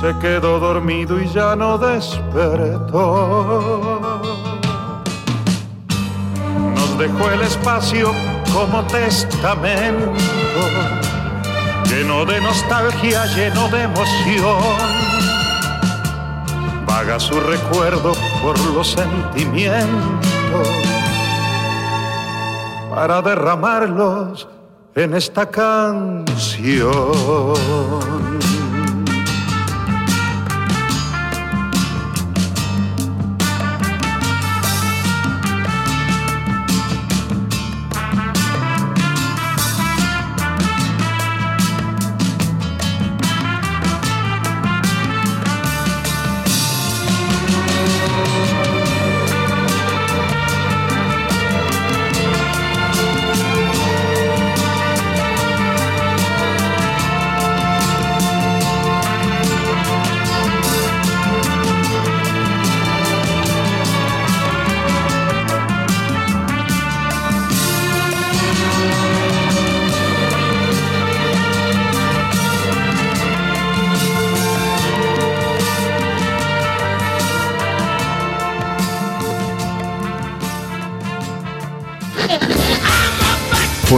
se 0.00 0.16
quedó 0.18 0.60
dormido 0.60 1.20
y 1.20 1.28
ya 1.28 1.56
no 1.56 1.76
despertó. 1.76 3.00
Nos 6.74 6.98
dejó 6.98 7.30
el 7.30 7.40
espacio 7.42 8.12
como 8.52 8.84
testamento, 8.84 10.12
lleno 11.90 12.24
de 12.24 12.40
nostalgia, 12.40 13.26
lleno 13.34 13.68
de 13.68 13.82
emoción. 13.82 14.62
Vaga 16.86 17.18
su 17.18 17.40
recuerdo 17.40 18.12
por 18.40 18.56
los 18.72 18.92
sentimientos 18.92 20.68
para 22.94 23.20
derramarlos 23.20 24.46
en 24.94 25.14
esta 25.14 25.50
canción. 25.50 26.28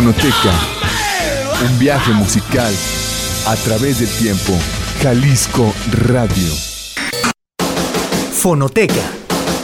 Fonoteca, 0.01 0.55
un 1.63 1.79
viaje 1.79 2.11
musical 2.13 2.73
a 3.47 3.55
través 3.57 4.01
del 4.01 4.09
tiempo. 4.09 4.59
Jalisco 5.03 5.75
Radio. 5.93 6.55
Fonoteca 8.33 9.05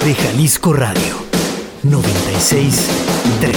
de 0.05 0.15
Jalisco 0.15 0.75
Radio 0.75 1.17
963. 1.85 3.57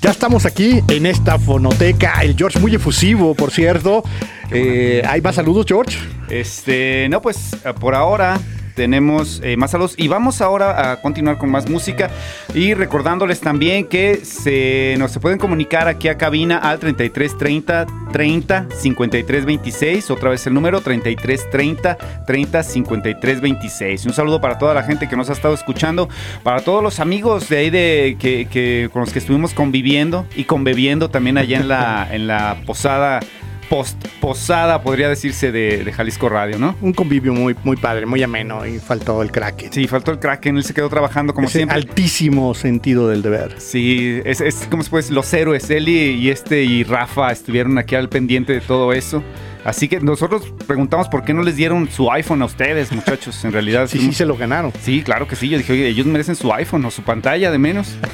Ya 0.00 0.10
estamos 0.10 0.46
aquí 0.46 0.80
en 0.88 1.04
esta 1.04 1.38
fonoteca. 1.38 2.22
El 2.22 2.34
George 2.34 2.58
muy 2.58 2.74
efusivo, 2.74 3.34
por 3.34 3.50
cierto. 3.50 4.02
Eh, 4.50 5.02
¿Hay 5.06 5.20
más 5.20 5.34
saludos, 5.34 5.66
George? 5.68 5.98
Este, 6.30 7.08
no, 7.10 7.20
pues 7.22 7.54
eh, 7.64 7.72
por 7.78 7.94
ahora 7.94 8.38
tenemos 8.74 9.40
eh, 9.42 9.56
más 9.56 9.72
saludos. 9.72 9.94
Y 9.96 10.06
vamos 10.06 10.40
ahora 10.40 10.92
a 10.92 11.00
continuar 11.00 11.36
con 11.38 11.50
más 11.50 11.68
música. 11.68 12.10
Y 12.54 12.74
recordándoles 12.74 13.40
también 13.40 13.86
que 13.88 14.16
se 14.24 14.94
nos 14.98 15.10
se 15.10 15.18
pueden 15.18 15.38
comunicar 15.38 15.88
aquí 15.88 16.06
a 16.06 16.16
cabina 16.16 16.58
al 16.58 16.78
33 16.78 17.36
30 17.36 17.86
30 18.12 18.66
53 18.74 19.44
26 19.44 20.10
otra 20.12 20.30
vez 20.30 20.46
el 20.46 20.54
número 20.54 20.80
33 20.80 21.50
30 21.50 21.98
30 22.26 22.62
53 22.62 23.40
26 23.42 24.06
un 24.06 24.12
saludo 24.14 24.40
para 24.40 24.56
toda 24.58 24.72
la 24.74 24.82
gente 24.82 25.08
que 25.08 25.16
nos 25.16 25.28
ha 25.28 25.32
estado 25.34 25.52
escuchando 25.54 26.08
para 26.42 26.60
todos 26.62 26.82
los 26.82 27.00
amigos 27.00 27.48
de 27.50 27.58
ahí 27.58 27.68
de 27.70 28.16
que, 28.18 28.46
que- 28.46 28.88
con 28.92 29.00
los 29.00 29.12
que 29.12 29.18
estuvimos 29.18 29.52
conviviendo 29.52 30.24
y 30.36 30.44
conviviendo 30.44 31.10
también 31.10 31.36
allá 31.36 31.58
en 31.58 31.68
la 31.68 32.08
en 32.10 32.26
la 32.28 32.56
posada 32.64 33.20
post 33.68 34.02
posada 34.20 34.82
podría 34.82 35.08
decirse 35.08 35.52
de, 35.52 35.84
de 35.84 35.92
Jalisco 35.92 36.28
Radio 36.28 36.58
no 36.58 36.74
Un 36.80 36.92
convivio 36.92 37.32
muy, 37.34 37.54
muy 37.64 37.76
padre, 37.76 38.06
muy 38.06 38.22
ameno 38.22 38.66
y 38.66 38.78
faltó 38.78 39.22
el 39.22 39.30
Kraken. 39.30 39.72
Sí, 39.72 39.86
faltó 39.86 40.10
el 40.10 40.18
Kraken, 40.18 40.56
él 40.56 40.64
se 40.64 40.74
quedó 40.74 40.88
trabajando 40.88 41.34
como 41.34 41.46
Ese 41.48 41.58
siempre. 41.58 41.76
altísimo 41.76 42.54
sentido 42.54 43.08
del 43.08 43.22
deber. 43.22 43.54
Sí, 43.60 44.20
es, 44.24 44.40
es 44.40 44.66
como 44.70 44.82
se 44.82 44.90
puede 44.90 45.02
decir, 45.02 45.14
los 45.14 45.32
héroes, 45.32 45.68
Eli 45.70 46.10
y 46.10 46.30
este 46.30 46.62
y 46.64 46.84
Rafa 46.84 47.30
estuvieron 47.30 47.78
aquí 47.78 47.94
al 47.94 48.08
pendiente 48.08 48.52
de 48.52 48.60
todo 48.60 48.92
eso. 48.92 49.22
Así 49.64 49.88
que 49.88 50.00
nosotros 50.00 50.52
preguntamos 50.66 51.08
por 51.08 51.24
qué 51.24 51.34
no 51.34 51.42
les 51.42 51.56
dieron 51.56 51.88
su 51.90 52.10
iPhone 52.10 52.42
a 52.42 52.46
ustedes, 52.46 52.92
muchachos. 52.92 53.44
En 53.44 53.52
realidad, 53.52 53.86
Sí, 53.88 53.98
sí, 53.98 54.12
se 54.12 54.24
lo 54.26 54.36
ganaron. 54.36 54.72
sí, 54.80 55.02
claro 55.02 55.26
que 55.28 55.36
sí. 55.36 55.48
Yo 55.48 55.58
dije, 55.58 55.72
oye, 55.72 55.88
ellos 55.88 56.06
merecen 56.06 56.36
su 56.36 56.52
iPhone 56.52 56.84
o 56.84 56.90
su 56.90 57.02
pantalla 57.02 57.50
de 57.50 57.58
menos. 57.58 57.96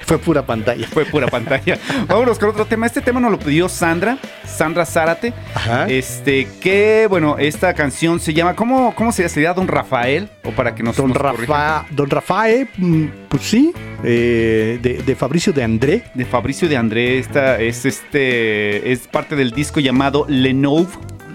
Fue 0.00 0.16
pura 0.18 0.46
pantalla. 0.46 0.86
Fue 0.86 1.04
pura 1.04 1.26
pantalla. 1.26 1.78
Vámonos 2.06 2.38
con 2.38 2.48
otro 2.48 2.64
tema. 2.64 2.86
Este 2.86 3.02
tema 3.02 3.20
nos 3.20 3.30
lo 3.30 3.38
pidió 3.38 3.68
Sandra, 3.68 4.16
Sandra 4.46 4.86
Zárate. 4.86 5.34
Ajá. 5.54 5.86
Este, 5.86 6.48
que 6.62 7.06
bueno, 7.10 7.36
esta 7.38 7.74
canción 7.74 8.18
se 8.18 8.32
llama, 8.32 8.54
¿cómo, 8.54 8.94
cómo 8.94 9.12
sería? 9.12 9.28
¿Sería 9.28 9.52
Don 9.52 9.68
Rafael? 9.68 10.30
O 10.44 10.50
para 10.52 10.74
que 10.74 10.82
nos 10.82 10.96
Don, 10.96 11.08
nos. 11.08 11.16
Rafa, 11.18 11.84
Don 11.90 12.08
Rafael, 12.08 12.68
mm, 12.78 13.04
pues 13.28 13.42
sí, 13.42 13.72
eh, 14.04 14.78
de, 14.82 15.02
de 15.02 15.14
Fabricio 15.16 15.52
de 15.52 15.62
André. 15.62 16.04
de 16.14 16.24
Fabricio 16.24 16.68
de 16.68 16.76
André. 16.76 17.18
Esta 17.18 17.60
es 17.60 17.84
este 17.84 18.92
es 18.92 19.06
parte 19.06 19.36
del 19.36 19.50
disco 19.52 19.80
llamado 19.80 20.24
Lenove. 20.28 20.88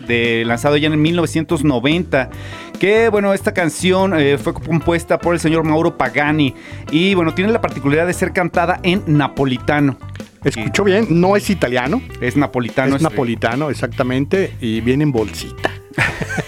De, 0.07 0.43
lanzado 0.45 0.75
ya 0.75 0.89
en 0.89 1.01
1990 1.01 2.29
que 2.77 3.07
bueno 3.07 3.33
esta 3.33 3.53
canción 3.53 4.19
eh, 4.19 4.37
fue 4.37 4.53
compuesta 4.53 5.17
por 5.17 5.33
el 5.33 5.39
señor 5.39 5.63
Mauro 5.63 5.97
Pagani 5.97 6.53
y 6.91 7.13
bueno 7.15 7.33
tiene 7.33 7.53
la 7.53 7.61
particularidad 7.61 8.07
de 8.07 8.13
ser 8.13 8.33
cantada 8.33 8.81
en 8.83 9.01
napolitano 9.07 9.97
Escuchó 10.43 10.83
bien, 10.83 11.07
no 11.09 11.37
es 11.37 11.49
italiano, 11.49 12.01
Es 12.19 12.35
napolitano. 12.35 12.95
es 12.95 13.01
este. 13.01 13.09
napolitano, 13.09 13.69
exactamente, 13.69 14.53
y 14.59 14.81
viene 14.81 15.03
en 15.03 15.11
bolsita. 15.13 15.71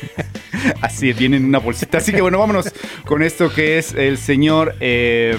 Así 0.81 1.09
es, 1.09 1.17
viene 1.17 1.37
en 1.37 1.45
una 1.45 1.59
bolsita. 1.59 1.97
Así 1.99 2.11
que 2.11 2.21
bueno, 2.21 2.39
vámonos 2.39 2.71
con 3.05 3.21
esto 3.23 3.51
que 3.53 3.77
es 3.77 3.93
el 3.93 4.17
señor. 4.17 4.75
eh, 4.79 5.37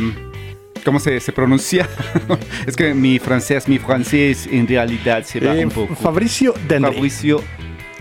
¿Cómo 0.85 1.01
se, 1.01 1.19
se 1.19 1.33
pronuncia? 1.33 1.89
es 2.67 2.77
que 2.77 2.95
mi 2.95 3.19
francés, 3.19 3.67
mi 3.67 3.79
francés 3.79 4.49
en 4.51 4.69
realidad 4.69 5.25
se 5.25 5.41
va 5.41 5.57
Eh, 5.57 5.65
un 5.65 5.73
poco. 5.73 5.97
Fabricio 5.97 6.55
Dendré. 6.69 6.93
Fabricio. 6.93 7.43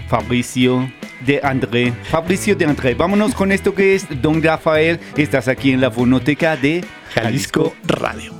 Fabricio 0.08 0.92
de 1.26 1.40
André. 1.42 1.94
Fabricio 2.12 2.56
de 2.56 2.66
André. 2.66 2.94
Vámonos 2.94 3.34
con 3.34 3.52
esto 3.52 3.74
que 3.74 3.96
es 3.96 4.06
Don 4.22 4.44
Rafael. 4.44 5.00
Estás 5.18 5.48
aquí 5.48 5.72
en 5.72 5.82
la 5.82 5.90
fonoteca 5.90 6.56
de 6.58 6.84
Jalisco 7.16 7.74
Radio. 7.88 8.35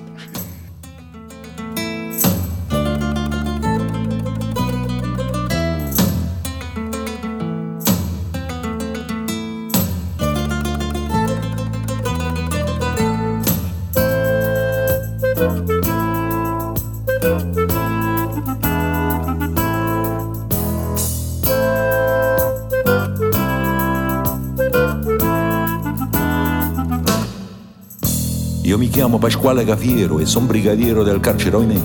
Chiamo 29.16 29.18
Pasquale 29.20 29.64
Cafiero 29.64 30.20
e 30.20 30.26
sono 30.26 30.46
brigadiero 30.46 31.02
del 31.04 31.20
carcere 31.20 31.56
Oinè. 31.56 31.80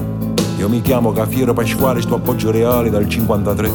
Io 0.58 0.68
mi 0.68 0.80
chiamo 0.80 1.12
Cafiero 1.12 1.52
Pasquale, 1.52 2.00
sto 2.00 2.16
appoggio 2.16 2.50
reale 2.50 2.90
dal 2.90 3.08
53. 3.08 3.70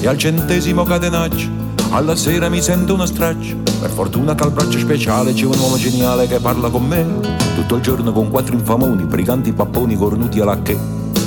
E 0.00 0.06
al 0.06 0.18
centesimo 0.18 0.82
catenaccio, 0.84 1.48
alla 1.90 2.14
sera 2.16 2.48
mi 2.48 2.60
sento 2.60 2.94
una 2.94 3.06
straccia. 3.06 3.54
Per 3.80 3.90
fortuna 3.90 4.34
che 4.34 4.42
al 4.42 4.52
braccio 4.52 4.78
speciale 4.78 5.32
c'è 5.32 5.46
un 5.46 5.58
uomo 5.58 5.76
geniale 5.76 6.26
che 6.26 6.38
parla 6.38 6.68
con 6.68 6.86
me. 6.86 7.06
Tutto 7.54 7.76
il 7.76 7.82
giorno 7.82 8.12
con 8.12 8.28
quattro 8.30 8.54
infamoni, 8.54 9.04
briganti 9.04 9.52
papponi 9.52 9.96
cornuti 9.96 10.40
alla 10.40 10.60
che. 10.60 10.76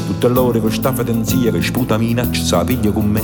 Tutte 0.06 0.28
l'ore 0.28 0.60
con 0.60 0.72
sta 0.72 0.94
fedenzia 0.94 1.52
che 1.52 1.62
sputa 1.62 1.98
minaccia, 1.98 2.44
sa 2.44 2.64
piglia 2.64 2.92
con 2.92 3.06
me. 3.06 3.24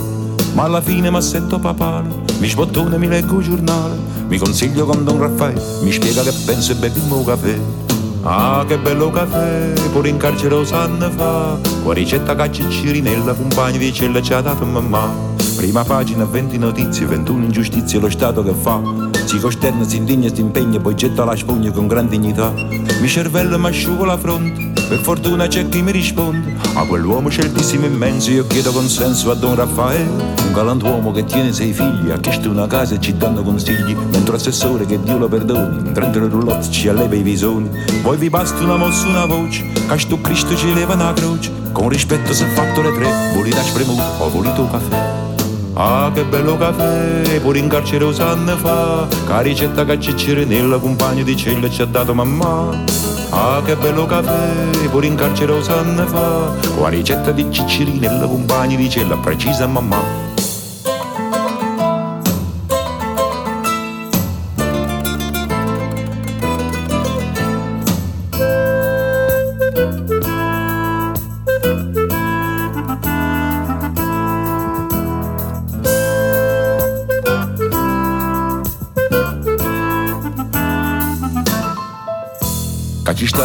Ma 0.54 0.64
alla 0.64 0.80
fine 0.80 1.10
m'assetto 1.10 1.58
papale, 1.58 2.08
mi 2.40 2.48
sbottone, 2.48 2.98
mi 2.98 3.06
leggo 3.06 3.38
il 3.38 3.44
giornale, 3.44 3.96
mi 4.26 4.38
consiglio 4.38 4.84
con 4.84 5.04
Don 5.04 5.18
Raffaele, 5.18 5.62
mi 5.82 5.92
spiega 5.92 6.22
che 6.22 6.32
penso 6.44 6.72
e 6.72 6.74
beviamo 6.74 7.18
un 7.18 7.24
caffè. 7.24 7.87
Ah, 8.30 8.62
che 8.68 8.76
bello 8.76 9.10
caffè, 9.10 9.72
pure 9.90 10.10
in 10.10 10.18
carcere 10.18 10.50
lo 10.50 10.62
sanno 10.62 11.10
fa, 11.10 11.58
con 11.82 11.94
ricetta 11.94 12.34
caccia 12.34 12.68
cirinella, 12.68 13.32
compagni 13.32 13.78
di 13.78 13.90
cella 13.90 14.20
ci 14.20 14.34
ha 14.34 14.42
dato 14.42 14.66
mamma. 14.66 15.10
Prima 15.56 15.82
pagina, 15.82 16.26
20 16.26 16.58
notizie, 16.58 17.06
21 17.06 17.44
ingiustizie, 17.44 17.98
lo 17.98 18.10
Stato 18.10 18.42
che 18.42 18.52
fa. 18.52 18.82
Si 19.24 19.38
costerna, 19.38 19.82
si 19.82 19.96
indigna, 19.96 20.32
si 20.32 20.42
impegna, 20.42 20.78
poi 20.78 20.94
getta 20.94 21.24
la 21.24 21.34
spugna 21.34 21.70
con 21.70 21.86
gran 21.86 22.06
dignità. 22.06 22.52
Mi 23.00 23.08
cervello 23.08 23.58
mi 23.58 23.68
asciugo 23.68 24.04
la 24.04 24.18
fronte, 24.18 24.72
per 24.74 24.98
fortuna 24.98 25.46
c'è 25.46 25.66
chi 25.70 25.80
mi 25.80 25.90
risponde. 25.90 26.54
A 26.74 26.84
quell'uomo 26.84 27.30
sceltissimo 27.30 27.86
immenso 27.86 28.30
io 28.30 28.46
chiedo 28.46 28.72
consenso 28.72 29.30
a 29.30 29.34
Don 29.36 29.54
Raffaele. 29.54 30.47
Galantuomo 30.58 31.12
che 31.12 31.24
tiene 31.24 31.52
sei 31.52 31.72
figli, 31.72 32.10
ha 32.10 32.18
chiesto 32.18 32.50
una 32.50 32.66
casa 32.66 32.96
e 32.96 33.00
ci 33.00 33.16
danno 33.16 33.44
consigli. 33.44 33.94
Mentre 33.94 34.32
l'assessore, 34.32 34.86
che 34.86 35.00
Dio 35.00 35.16
lo 35.16 35.28
perdoni, 35.28 35.86
in 35.86 35.92
30 35.92 36.18
roulotte 36.18 36.68
ci 36.72 36.88
alleva 36.88 37.14
i 37.14 37.22
visoni. 37.22 37.70
Poi 38.02 38.16
vi 38.16 38.28
basta 38.28 38.60
una 38.64 38.76
mossa, 38.76 39.06
una 39.06 39.24
voce, 39.24 39.64
che 39.70 39.98
sto 40.00 40.20
Cristo 40.20 40.56
ci 40.56 40.74
leva 40.74 40.94
una 40.94 41.12
croce. 41.12 41.52
Con 41.70 41.88
rispetto 41.88 42.32
se 42.32 42.44
fatto 42.46 42.82
le 42.82 42.92
tre, 42.92 43.08
volete 43.34 43.62
spremuto 43.62 44.02
o 44.18 44.28
volete 44.30 44.60
un 44.60 44.68
caffè. 44.68 44.96
Ah, 45.74 46.10
che 46.12 46.24
bello 46.24 46.56
caffè, 46.56 47.40
pure 47.40 47.58
in 47.60 47.68
carcere 47.68 48.04
lo 48.04 48.12
sanno 48.12 48.56
fa, 48.56 49.06
che 49.08 49.42
ricetta 49.42 49.84
che 49.84 49.96
c'è 49.98 50.44
nella 50.44 50.78
compagna 50.78 51.22
di 51.22 51.36
cella 51.36 51.70
ci 51.70 51.82
ha 51.82 51.86
dato 51.86 52.14
mamma. 52.14 52.82
Ah, 53.30 53.62
che 53.64 53.76
bello 53.76 54.06
caffè, 54.06 54.88
pure 54.90 55.06
in 55.06 55.14
carcere 55.14 55.52
lo 55.52 55.62
sanno 55.62 56.04
fa, 56.04 56.52
con 56.74 56.90
ricetta 56.90 57.30
di 57.30 57.46
cicciri 57.48 58.00
nella 58.00 58.26
compagna 58.26 58.74
di 58.74 58.90
cella 58.90 59.16
precisa 59.18 59.68
mamma. 59.68 60.27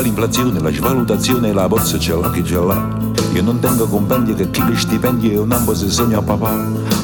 L'inflazione, 0.04 0.60
la 0.60 0.72
svalutazione 0.72 1.50
e 1.50 1.54
la 1.54 1.68
borsa 1.68 1.98
ce 1.98 2.14
l'ha 2.14 2.30
che 2.30 2.44
ce 2.44 2.56
l'ha. 2.56 3.12
Io 3.34 3.42
non 3.42 3.60
tengo 3.60 3.88
compendi 3.88 4.36
che 4.36 4.52
chi 4.52 4.64
li 4.64 4.76
stipendi 4.76 5.34
è 5.34 5.40
un 5.40 5.52
ambo 5.52 5.74
se 5.74 5.90
sogna 5.90 6.22
papà. 6.22 6.52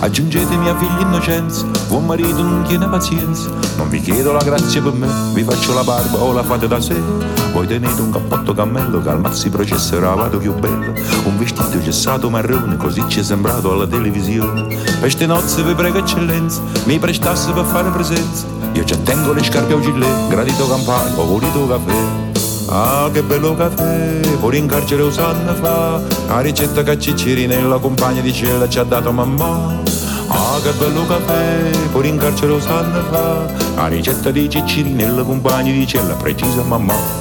Aggiungetemi 0.02 0.70
a 0.70 0.78
figli 0.78 1.02
innocenza, 1.02 1.66
buon 1.88 2.06
marito 2.06 2.44
non 2.44 2.64
tiene 2.68 2.88
pazienza. 2.88 3.50
Non 3.78 3.90
vi 3.90 4.00
chiedo 4.00 4.32
la 4.32 4.44
grazia 4.44 4.82
per 4.82 4.94
me, 4.94 5.08
vi 5.34 5.44
faccio 5.44 5.74
la 5.74 5.84
barba 5.84 6.20
o 6.20 6.32
la 6.34 6.44
fate 6.44 6.68
da 6.68 6.80
sé. 6.80 7.02
Voi 7.52 7.66
tenete 7.66 8.00
un 8.02 8.12
cappotto 8.12 8.54
cammello 8.54 9.02
che 9.02 9.10
al 9.10 9.20
mazzi 9.20 9.50
processo 9.50 9.96
era 9.96 10.14
vado 10.14 10.38
più 10.38 10.54
bello. 10.54 10.94
Un 11.24 11.38
vestito 11.38 11.82
gessato 11.82 12.30
marrone, 12.30 12.78
così 12.78 13.04
ci 13.08 13.22
è 13.22 13.24
sembrato 13.24 13.72
alla 13.72 13.88
televisione. 13.88 14.68
Per 15.00 15.10
ste 15.10 15.26
nozze 15.26 15.64
vi 15.64 15.74
prego 15.74 15.98
eccellenza, 15.98 16.62
mi 16.86 17.00
prestasse 17.00 17.52
per 17.54 17.66
fare 17.66 17.90
presenza. 17.90 18.46
Io 18.74 18.84
ci 18.84 19.02
tengo 19.02 19.34
le 19.34 19.44
scarpe 19.44 19.74
a 19.74 19.80
gilet, 19.80 20.28
gradito 20.28 20.68
campano, 20.68 21.16
ho 21.16 21.26
voluto 21.26 21.66
caffè. 21.66 22.29
Ah, 22.72 23.10
che 23.12 23.24
bello 23.24 23.56
caffè, 23.56 24.20
pure 24.40 24.58
in 24.58 24.68
carcere 24.68 25.02
lo 25.02 25.12
sanno 25.12 25.56
fa, 25.56 26.00
la 26.28 26.40
ricetta 26.40 26.84
che 26.84 27.00
Cicciri 27.00 27.48
nella 27.48 27.80
compagna 27.80 28.22
di 28.22 28.32
cella 28.32 28.70
ci 28.70 28.78
ha 28.78 28.84
dato 28.84 29.12
mamma. 29.12 29.82
Ah, 30.28 30.60
che 30.62 30.72
bello 30.74 31.04
caffè, 31.08 31.72
pure 31.92 32.08
in 32.10 32.18
carcere 32.18 32.52
lo 32.52 32.60
sanno 32.60 33.02
fa, 33.10 33.52
la 33.74 33.88
ricetta 33.88 34.30
di 34.30 34.48
Cicciri 34.48 34.92
nella 34.92 35.24
compagna 35.24 35.72
di 35.72 35.88
cella 35.88 36.14
precisa 36.14 36.62
mamma. 36.62 37.19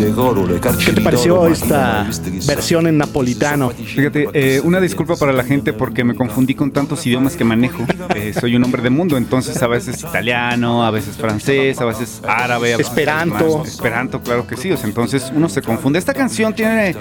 ¿Qué 0.00 0.92
te 0.92 1.00
pareció 1.02 1.46
esta 1.46 2.08
versión 2.46 2.86
en 2.86 2.96
napolitano? 2.98 3.70
Fíjate, 3.70 4.28
eh, 4.32 4.60
una 4.64 4.80
disculpa 4.80 5.16
para 5.16 5.32
la 5.32 5.44
gente 5.44 5.72
porque 5.72 6.04
me 6.04 6.14
confundí 6.14 6.54
con 6.54 6.70
tantos 6.70 7.06
idiomas 7.06 7.36
que 7.36 7.44
manejo. 7.44 7.84
Eh, 8.14 8.32
soy 8.38 8.56
un 8.56 8.64
hombre 8.64 8.82
de 8.82 8.90
mundo, 8.90 9.16
entonces 9.16 9.62
a 9.62 9.66
veces 9.66 10.02
italiano, 10.02 10.84
a 10.84 10.90
veces 10.90 11.16
francés, 11.16 11.80
a 11.80 11.84
veces 11.84 12.22
árabe, 12.26 12.74
a 12.74 12.76
veces 12.78 12.90
Esperanto. 12.90 13.64
Esperanto, 13.64 14.20
claro 14.20 14.46
que 14.46 14.56
sí. 14.56 14.72
O 14.72 14.76
sea, 14.76 14.86
entonces 14.86 15.30
uno 15.34 15.48
se 15.48 15.62
confunde. 15.62 15.98
Esta 15.98 16.14
canción 16.14 16.54
tiene 16.54 16.96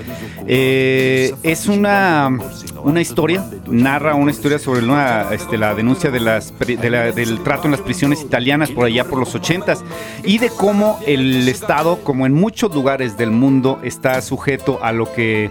eh, 0.45 1.33
es 1.43 1.67
una 1.67 2.37
una 2.83 3.01
historia, 3.01 3.45
narra 3.67 4.15
una 4.15 4.31
historia 4.31 4.59
sobre 4.59 4.83
una, 4.83 5.27
este, 5.31 5.57
la 5.57 5.73
denuncia 5.73 6.09
de 6.11 6.19
las 6.19 6.53
de 6.59 6.89
la- 6.89 7.11
del 7.11 7.41
trato 7.43 7.65
en 7.65 7.71
las 7.71 7.81
prisiones 7.81 8.21
italianas 8.21 8.71
por 8.71 8.85
allá 8.85 9.03
por 9.05 9.19
los 9.19 9.33
ochentas 9.35 9.83
y 10.23 10.37
de 10.37 10.49
cómo 10.49 10.99
el 11.05 11.47
Estado, 11.47 11.99
como 12.03 12.25
en 12.25 12.33
muchos 12.33 12.73
lugares 12.73 13.17
del 13.17 13.31
mundo, 13.31 13.79
está 13.83 14.21
sujeto 14.21 14.79
a 14.81 14.91
lo 14.91 15.11
que 15.13 15.49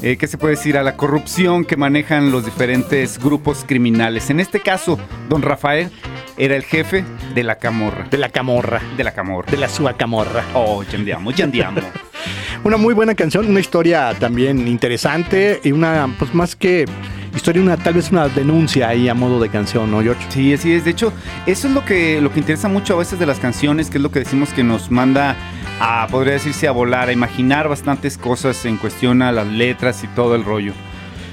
eh, 0.00 0.16
¿qué 0.16 0.26
se 0.26 0.36
puede 0.38 0.56
decir? 0.56 0.76
A 0.78 0.82
la 0.82 0.96
corrupción 0.96 1.64
que 1.64 1.76
manejan 1.76 2.32
los 2.32 2.44
diferentes 2.44 3.18
grupos 3.22 3.64
criminales. 3.66 4.30
En 4.30 4.40
este 4.40 4.58
caso, 4.58 4.98
don 5.28 5.42
Rafael 5.42 5.90
era 6.36 6.56
el 6.56 6.64
jefe 6.64 7.04
de 7.34 7.44
la 7.44 7.56
camorra. 7.56 8.06
De 8.10 8.18
la 8.18 8.30
camorra. 8.30 8.80
De 8.96 9.04
la 9.04 9.12
camorra. 9.12 9.48
De 9.50 9.58
la 9.58 9.68
sua 9.68 9.96
camorra. 9.96 10.44
Oh, 10.54 10.82
ya 10.82 10.98
andiamo, 10.98 11.30
ya 11.30 11.44
andiamo. 11.44 11.80
Una 12.64 12.76
muy 12.76 12.94
buena 12.94 13.16
canción, 13.16 13.48
una 13.48 13.58
historia 13.58 14.14
también 14.20 14.68
interesante 14.68 15.60
y 15.64 15.72
una, 15.72 16.08
pues 16.16 16.32
más 16.32 16.54
que 16.54 16.84
historia, 17.34 17.60
una 17.60 17.76
tal 17.76 17.94
vez 17.94 18.12
una 18.12 18.28
denuncia 18.28 18.88
ahí 18.88 19.08
a 19.08 19.14
modo 19.14 19.40
de 19.40 19.48
canción, 19.48 19.90
¿no, 19.90 20.00
George? 20.00 20.24
Sí, 20.28 20.54
así 20.54 20.72
es. 20.72 20.84
De 20.84 20.92
hecho, 20.92 21.12
eso 21.46 21.66
es 21.66 21.74
lo 21.74 21.84
que, 21.84 22.20
lo 22.20 22.32
que 22.32 22.38
interesa 22.38 22.68
mucho 22.68 22.94
a 22.94 22.98
veces 22.98 23.18
de 23.18 23.26
las 23.26 23.40
canciones, 23.40 23.90
que 23.90 23.98
es 23.98 24.02
lo 24.02 24.12
que 24.12 24.20
decimos 24.20 24.50
que 24.50 24.62
nos 24.62 24.92
manda 24.92 25.34
a, 25.80 26.06
podría 26.08 26.34
decirse, 26.34 26.68
a 26.68 26.70
volar, 26.70 27.08
a 27.08 27.12
imaginar 27.12 27.68
bastantes 27.68 28.16
cosas 28.16 28.64
en 28.64 28.76
cuestión 28.76 29.22
a 29.22 29.32
las 29.32 29.48
letras 29.48 30.04
y 30.04 30.06
todo 30.08 30.36
el 30.36 30.44
rollo. 30.44 30.72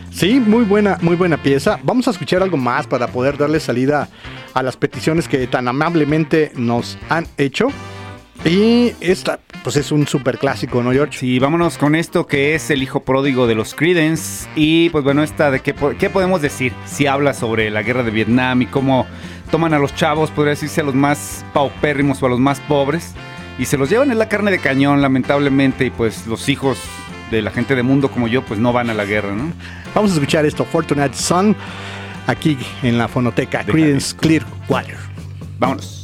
Sí, 0.09 0.39
muy 0.39 0.63
buena, 0.63 0.97
muy 1.01 1.15
buena 1.15 1.37
pieza. 1.37 1.79
Vamos 1.83 2.07
a 2.07 2.11
escuchar 2.11 2.41
algo 2.41 2.57
más 2.57 2.87
para 2.87 3.07
poder 3.07 3.37
darle 3.37 3.59
salida 3.59 4.09
a 4.55 4.63
las 4.63 4.77
peticiones 4.77 5.27
que 5.27 5.45
tan 5.45 5.67
amablemente 5.67 6.51
nos 6.55 6.97
han 7.07 7.27
hecho. 7.37 7.67
Y 8.45 8.93
esta, 9.01 9.39
pues 9.63 9.75
es 9.75 9.91
un 9.91 10.07
super 10.07 10.37
clásico, 10.37 10.81
¿no, 10.81 10.91
George? 10.91 11.17
Sí, 11.19 11.39
vámonos 11.39 11.77
con 11.77 11.93
esto 11.93 12.25
que 12.25 12.55
es 12.55 12.69
el 12.71 12.81
hijo 12.81 13.01
pródigo 13.03 13.47
de 13.47 13.55
los 13.55 13.75
Creedence. 13.75 14.47
Y 14.55 14.89
pues 14.89 15.03
bueno, 15.03 15.23
esta 15.23 15.51
de 15.51 15.59
qué, 15.59 15.73
po- 15.73 15.93
qué 15.99 16.09
podemos 16.09 16.41
decir. 16.41 16.73
Si 16.85 17.05
habla 17.05 17.33
sobre 17.33 17.69
la 17.69 17.83
guerra 17.83 18.03
de 18.03 18.11
Vietnam 18.11 18.61
y 18.61 18.65
cómo 18.65 19.05
toman 19.51 19.73
a 19.73 19.79
los 19.79 19.93
chavos, 19.93 20.31
podría 20.31 20.51
decirse 20.51 20.81
a 20.81 20.83
los 20.85 20.95
más 20.95 21.43
paupérrimos 21.53 22.23
o 22.23 22.27
a 22.27 22.29
los 22.29 22.39
más 22.39 22.59
pobres. 22.61 23.13
Y 23.59 23.65
se 23.65 23.77
los 23.77 23.89
llevan 23.89 24.09
en 24.11 24.17
la 24.17 24.29
carne 24.29 24.51
de 24.51 24.59
cañón, 24.59 25.01
lamentablemente. 25.01 25.85
Y 25.85 25.89
pues 25.89 26.25
los 26.25 26.47
hijos 26.47 26.79
de 27.31 27.41
la 27.41 27.51
gente 27.51 27.75
de 27.75 27.83
mundo 27.83 28.09
como 28.09 28.27
yo, 28.29 28.41
pues 28.43 28.59
no 28.59 28.71
van 28.71 28.89
a 28.89 28.93
la 28.93 29.03
guerra, 29.05 29.35
¿no? 29.35 29.51
Vamos 29.93 30.11
a 30.11 30.13
escuchar 30.13 30.45
esto, 30.45 30.63
Fortunate 30.63 31.13
Son, 31.15 31.55
aquí 32.25 32.57
en 32.83 32.97
la 32.97 33.07
fonoteca 33.09 33.63
De 33.63 33.71
Creedence 33.73 34.15
Clearwater. 34.15 34.95
Vámonos. 35.59 35.98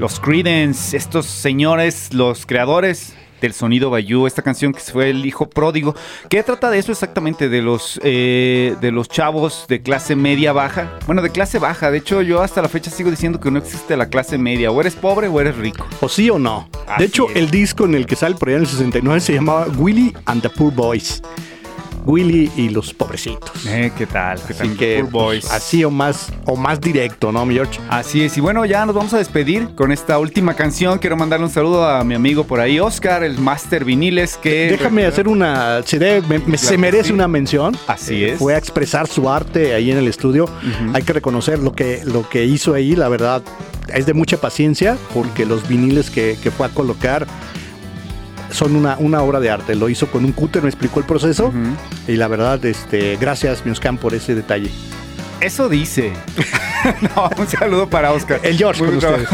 Los 0.00 0.18
Creedence, 0.18 0.96
estos 0.96 1.26
señores, 1.26 2.14
los 2.14 2.46
creadores 2.46 3.12
del 3.42 3.52
sonido 3.52 3.90
Bayou, 3.90 4.26
esta 4.26 4.40
canción 4.40 4.72
que 4.72 4.80
fue 4.80 5.10
el 5.10 5.26
hijo 5.26 5.50
pródigo. 5.50 5.94
¿Qué 6.30 6.42
trata 6.42 6.70
de 6.70 6.78
eso 6.78 6.90
exactamente? 6.90 7.50
De 7.50 7.60
los 7.60 8.00
eh, 8.02 8.76
de 8.80 8.92
los 8.92 9.10
chavos 9.10 9.66
de 9.68 9.82
clase 9.82 10.16
media 10.16 10.54
baja. 10.54 10.98
Bueno, 11.04 11.20
de 11.20 11.28
clase 11.28 11.58
baja. 11.58 11.90
De 11.90 11.98
hecho, 11.98 12.22
yo 12.22 12.40
hasta 12.40 12.62
la 12.62 12.70
fecha 12.70 12.90
sigo 12.90 13.10
diciendo 13.10 13.40
que 13.40 13.50
no 13.50 13.58
existe 13.58 13.94
la 13.94 14.08
clase 14.08 14.38
media. 14.38 14.70
O 14.70 14.80
eres 14.80 14.96
pobre 14.96 15.28
o 15.28 15.38
eres 15.38 15.58
rico. 15.58 15.86
¿O 16.00 16.08
sí 16.08 16.30
o 16.30 16.38
no? 16.38 16.70
Así 16.86 17.00
de 17.00 17.04
hecho, 17.04 17.28
es. 17.28 17.36
el 17.36 17.50
disco 17.50 17.84
en 17.84 17.94
el 17.94 18.06
que 18.06 18.16
sale 18.16 18.36
por 18.36 18.48
allá 18.48 18.56
en 18.56 18.62
el 18.62 18.68
69 18.70 19.20
se 19.20 19.34
llamaba 19.34 19.66
Willy 19.76 20.16
and 20.24 20.40
the 20.40 20.48
Poor 20.48 20.72
Boys. 20.72 21.20
Willy 22.06 22.50
y 22.56 22.68
los 22.70 22.92
pobrecitos. 22.94 23.66
Eh, 23.66 23.92
¿Qué 23.96 24.06
tal? 24.06 24.38
¿Qué 24.46 24.52
Así 24.52 24.68
tal? 24.68 24.76
que 24.76 24.98
Poor 25.00 25.10
Boys. 25.10 25.40
pues, 25.46 25.52
así 25.54 25.84
o 25.84 25.90
más 25.90 26.32
o 26.46 26.56
más 26.56 26.80
directo, 26.80 27.30
¿no, 27.32 27.44
mi 27.46 27.54
George? 27.54 27.80
Así 27.88 28.22
es, 28.24 28.36
y 28.36 28.40
bueno, 28.40 28.64
ya 28.64 28.84
nos 28.86 28.94
vamos 28.94 29.12
a 29.14 29.18
despedir 29.18 29.74
con 29.74 29.92
esta 29.92 30.18
última 30.18 30.54
canción. 30.54 30.98
Quiero 30.98 31.16
mandarle 31.16 31.46
un 31.46 31.52
saludo 31.52 31.84
a 31.88 32.02
mi 32.04 32.14
amigo 32.14 32.44
por 32.44 32.60
ahí, 32.60 32.80
Oscar, 32.80 33.22
el 33.22 33.38
Master 33.38 33.84
Viniles, 33.84 34.36
que... 34.36 34.68
Déjame 34.70 35.04
hacer 35.06 35.28
una. 35.28 35.82
Se, 35.84 35.98
debe- 35.98 36.26
me- 36.26 36.38
me- 36.40 36.58
se 36.58 36.72
que 36.72 36.78
merece 36.78 37.04
sí. 37.08 37.12
una 37.12 37.28
mención. 37.28 37.76
Así 37.86 38.24
es. 38.24 38.38
Fue 38.38 38.54
a 38.54 38.58
expresar 38.58 39.06
su 39.06 39.28
arte 39.28 39.74
ahí 39.74 39.90
en 39.90 39.98
el 39.98 40.08
estudio. 40.08 40.48
Hay 40.94 41.02
que 41.02 41.12
reconocer 41.12 41.58
lo 41.58 41.72
que, 41.72 42.00
lo 42.04 42.28
que 42.28 42.44
hizo 42.44 42.74
ahí, 42.74 42.96
la 42.96 43.08
verdad. 43.08 43.42
Es 43.92 44.06
de 44.06 44.14
mucha 44.14 44.36
paciencia 44.36 44.96
porque 45.12 45.44
los 45.44 45.66
viniles 45.68 46.10
que, 46.10 46.38
que 46.42 46.50
fue 46.50 46.66
a 46.66 46.70
colocar 46.70 47.26
son 48.50 48.76
una, 48.76 48.96
una 48.98 49.22
obra 49.22 49.40
de 49.40 49.50
arte. 49.50 49.74
Lo 49.74 49.88
hizo 49.88 50.10
con 50.10 50.24
un 50.24 50.32
cúter, 50.32 50.62
me 50.62 50.68
explicó 50.68 51.00
el 51.00 51.06
proceso. 51.06 51.52
Y 52.06 52.16
la 52.16 52.28
verdad, 52.28 52.64
este, 52.64 53.16
gracias, 53.16 53.64
Mioscan, 53.64 53.98
por 53.98 54.14
ese 54.14 54.34
detalle. 54.34 54.70
Eso 55.40 55.70
dice. 55.70 56.12
no, 57.16 57.30
un 57.38 57.48
saludo 57.48 57.88
para 57.88 58.12
Oscar. 58.12 58.40
El 58.42 58.58
George 58.58 58.82
Muy 58.82 58.98
con 58.98 59.26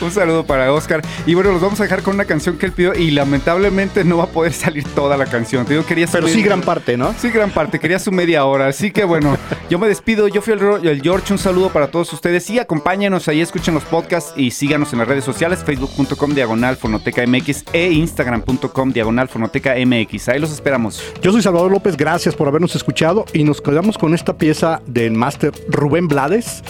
un 0.00 0.10
saludo 0.12 0.44
para 0.44 0.72
Oscar. 0.72 1.02
Y 1.26 1.34
bueno, 1.34 1.50
los 1.50 1.60
vamos 1.60 1.80
a 1.80 1.82
dejar 1.82 2.02
con 2.02 2.14
una 2.14 2.24
canción 2.24 2.56
que 2.56 2.66
él 2.66 2.72
pidió 2.72 2.94
y 2.94 3.10
lamentablemente 3.10 4.04
no 4.04 4.18
va 4.18 4.24
a 4.24 4.28
poder 4.28 4.52
salir 4.52 4.84
toda 4.94 5.16
la 5.16 5.26
canción. 5.26 5.66
Te 5.66 5.74
digo, 5.74 5.84
quería 5.84 6.06
Pero 6.06 6.28
sí 6.28 6.42
gran 6.42 6.60
parte, 6.60 6.96
¿no? 6.96 7.12
Sí, 7.18 7.30
gran 7.30 7.50
parte. 7.50 7.80
Quería 7.80 7.98
su 7.98 8.12
media 8.12 8.44
hora. 8.44 8.68
Así 8.68 8.92
que 8.92 9.02
bueno, 9.02 9.36
yo 9.68 9.78
me 9.80 9.88
despido. 9.88 10.28
Yo 10.28 10.40
fui 10.40 10.52
el, 10.52 11.02
George. 11.02 11.32
Un 11.32 11.38
saludo 11.38 11.70
para 11.70 11.88
todos 11.88 12.12
ustedes. 12.12 12.48
Y 12.50 12.60
acompáñanos 12.60 13.26
ahí, 13.26 13.40
escuchen 13.40 13.74
los 13.74 13.84
podcasts 13.84 14.32
y 14.36 14.52
síganos 14.52 14.92
en 14.92 15.00
las 15.00 15.08
redes 15.08 15.24
sociales: 15.24 15.64
facebook.com 15.64 16.32
diagonal 16.32 16.76
fonoteca 16.76 17.26
MX 17.26 17.64
e 17.72 17.90
instagram.com 17.90 18.92
diagonal 18.92 19.26
fonoteca 19.26 19.74
MX. 19.84 20.28
Ahí 20.28 20.38
los 20.38 20.52
esperamos. 20.52 21.02
Yo 21.22 21.32
soy 21.32 21.42
Salvador 21.42 21.72
López, 21.72 21.96
gracias 21.96 22.36
por 22.36 22.46
habernos 22.46 22.76
escuchado 22.76 23.24
y 23.32 23.42
nos 23.42 23.60
quedamos 23.60 23.98
con 23.98 24.14
esta 24.14 24.36
pieza 24.36 24.59
del 24.86 25.12
máster 25.12 25.52
Rubén 25.68 26.06
Blades 26.06 26.62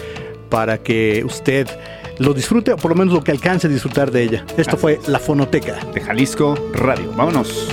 para 0.48 0.78
que 0.78 1.24
usted 1.24 1.66
lo 2.18 2.34
disfrute 2.34 2.72
o 2.72 2.76
por 2.76 2.92
lo 2.92 2.94
menos 2.94 3.12
lo 3.12 3.24
que 3.24 3.32
alcance 3.32 3.66
a 3.66 3.70
disfrutar 3.70 4.12
de 4.12 4.22
ella. 4.22 4.44
Esto 4.56 4.76
fue 4.76 5.00
La 5.08 5.18
Fonoteca. 5.18 5.84
De 5.92 6.00
Jalisco 6.00 6.54
Radio. 6.72 7.10
Vámonos. 7.16 7.68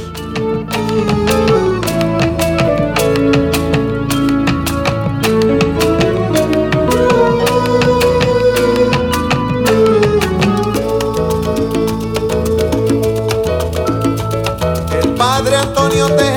El 15.03 15.09
padre 15.15 15.57
Antonio 15.57 16.07
Tejera 16.15 16.37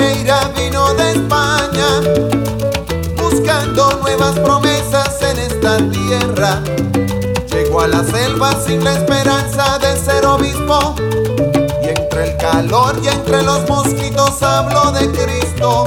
la 8.01 8.07
selva 8.07 8.53
sin 8.67 8.83
la 8.83 8.93
esperanza 8.93 9.79
de 9.79 9.95
ser 9.97 10.25
obispo 10.25 10.95
y 11.83 11.89
entre 11.89 12.31
el 12.31 12.37
calor 12.39 12.97
y 13.03 13.09
entre 13.09 13.43
los 13.43 13.69
mosquitos 13.69 14.43
habló 14.43 14.91
de 14.93 15.11
Cristo. 15.11 15.85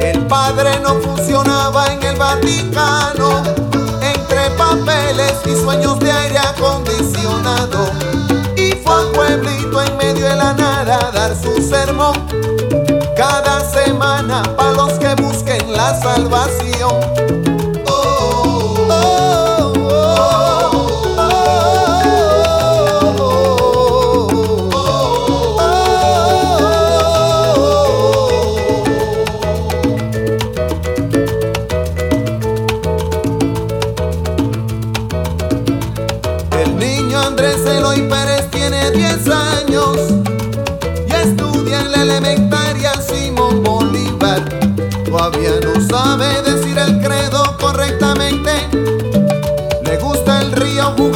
El 0.00 0.26
Padre 0.26 0.78
no 0.80 0.94
funcionaba 1.00 1.92
en 1.92 2.02
el 2.02 2.16
Vaticano. 2.16 3.42
Entre 4.02 4.50
papeles 4.58 5.34
y 5.46 5.54
sueños 5.54 5.98
de 6.00 6.12
aire 6.12 6.38
acondicionado. 6.38 7.90
Y 8.56 8.72
fue 8.72 8.94
a 8.94 9.12
pueblito 9.12 9.82
en 9.82 9.96
medio 9.96 10.26
de 10.26 10.36
la 10.36 10.52
nada 10.52 11.08
a 11.08 11.10
dar 11.12 11.34
su 11.34 11.62
sermón. 11.62 12.14
Cada 13.16 13.60
semana 13.70 14.42
para 14.56 14.72
los 14.72 14.92
que 14.94 15.14
busquen 15.14 15.72
la 15.72 15.98
salvación. 16.00 17.59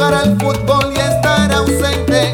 Jugar 0.05 0.13
al 0.13 0.37
fútbol 0.39 0.93
y 0.95 0.99
estar 0.99 1.51
ausente. 1.53 2.33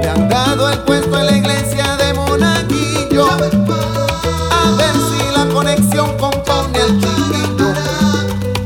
Le 0.00 0.08
han 0.08 0.28
dado 0.28 0.70
el 0.70 0.78
puesto 0.80 1.18
en 1.18 1.26
la 1.26 1.36
iglesia 1.36 1.96
de 1.96 2.12
Monaguillo. 2.14 3.26
A 3.30 4.76
ver 4.76 4.94
si 4.94 5.36
la 5.36 5.46
conexión 5.52 6.16
compone 6.18 6.78
el 6.78 7.00
chiquillo. 7.00 7.72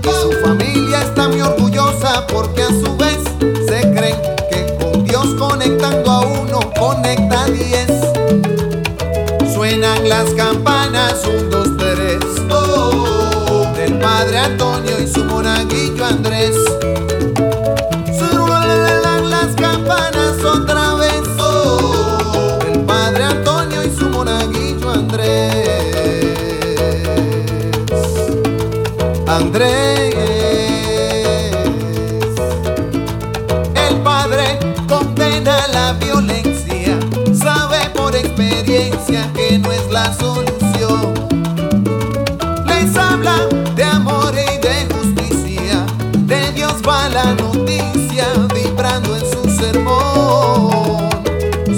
Y 0.03 0.23
su 0.23 0.33
familia 0.45 1.03
está 1.03 1.29
muy 1.29 1.41
orgullosa 1.41 2.27
porque 2.29 2.64
El 29.57 29.71
padre 34.03 34.59
condena 34.89 35.69
la 35.69 35.93
violencia, 35.93 36.99
sabe 37.33 37.89
por 37.95 38.17
experiencia 38.17 39.31
que 39.33 39.57
no 39.59 39.71
es 39.71 39.89
la 39.93 40.13
solución. 40.13 41.15
Les 42.67 42.97
habla 42.97 43.47
de 43.77 43.85
amor 43.85 44.35
y 44.35 44.59
de 44.59 44.89
justicia, 44.93 45.87
de 46.27 46.51
Dios 46.51 46.83
va 46.87 47.09
la 47.11 47.35
noticia 47.35 48.27
vibrando 48.53 49.15
en 49.15 49.23
su 49.31 49.49
sermón. 49.57 51.11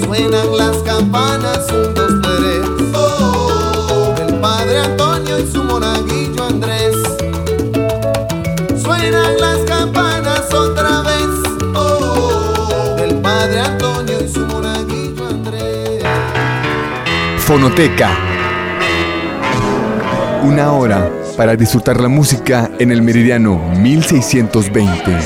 Suenan 0.03 0.57
las 0.57 0.77
campanas, 0.77 1.71
un, 1.71 1.93
dos, 1.93 2.26
Fonoteca. 17.47 18.09
Una 20.43 20.73
hora 20.73 21.09
para 21.37 21.55
disfrutar 21.55 22.01
la 22.01 22.09
música 22.09 22.69
en 22.77 22.91
el 22.91 23.01
meridiano 23.01 23.57
1620. 23.79 25.17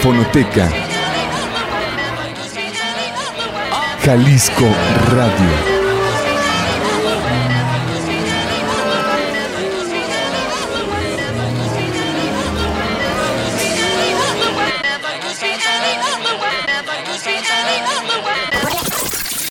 Fonoteca. 0.00 0.70
Jalisco 4.02 4.64
Radio. 5.10 5.79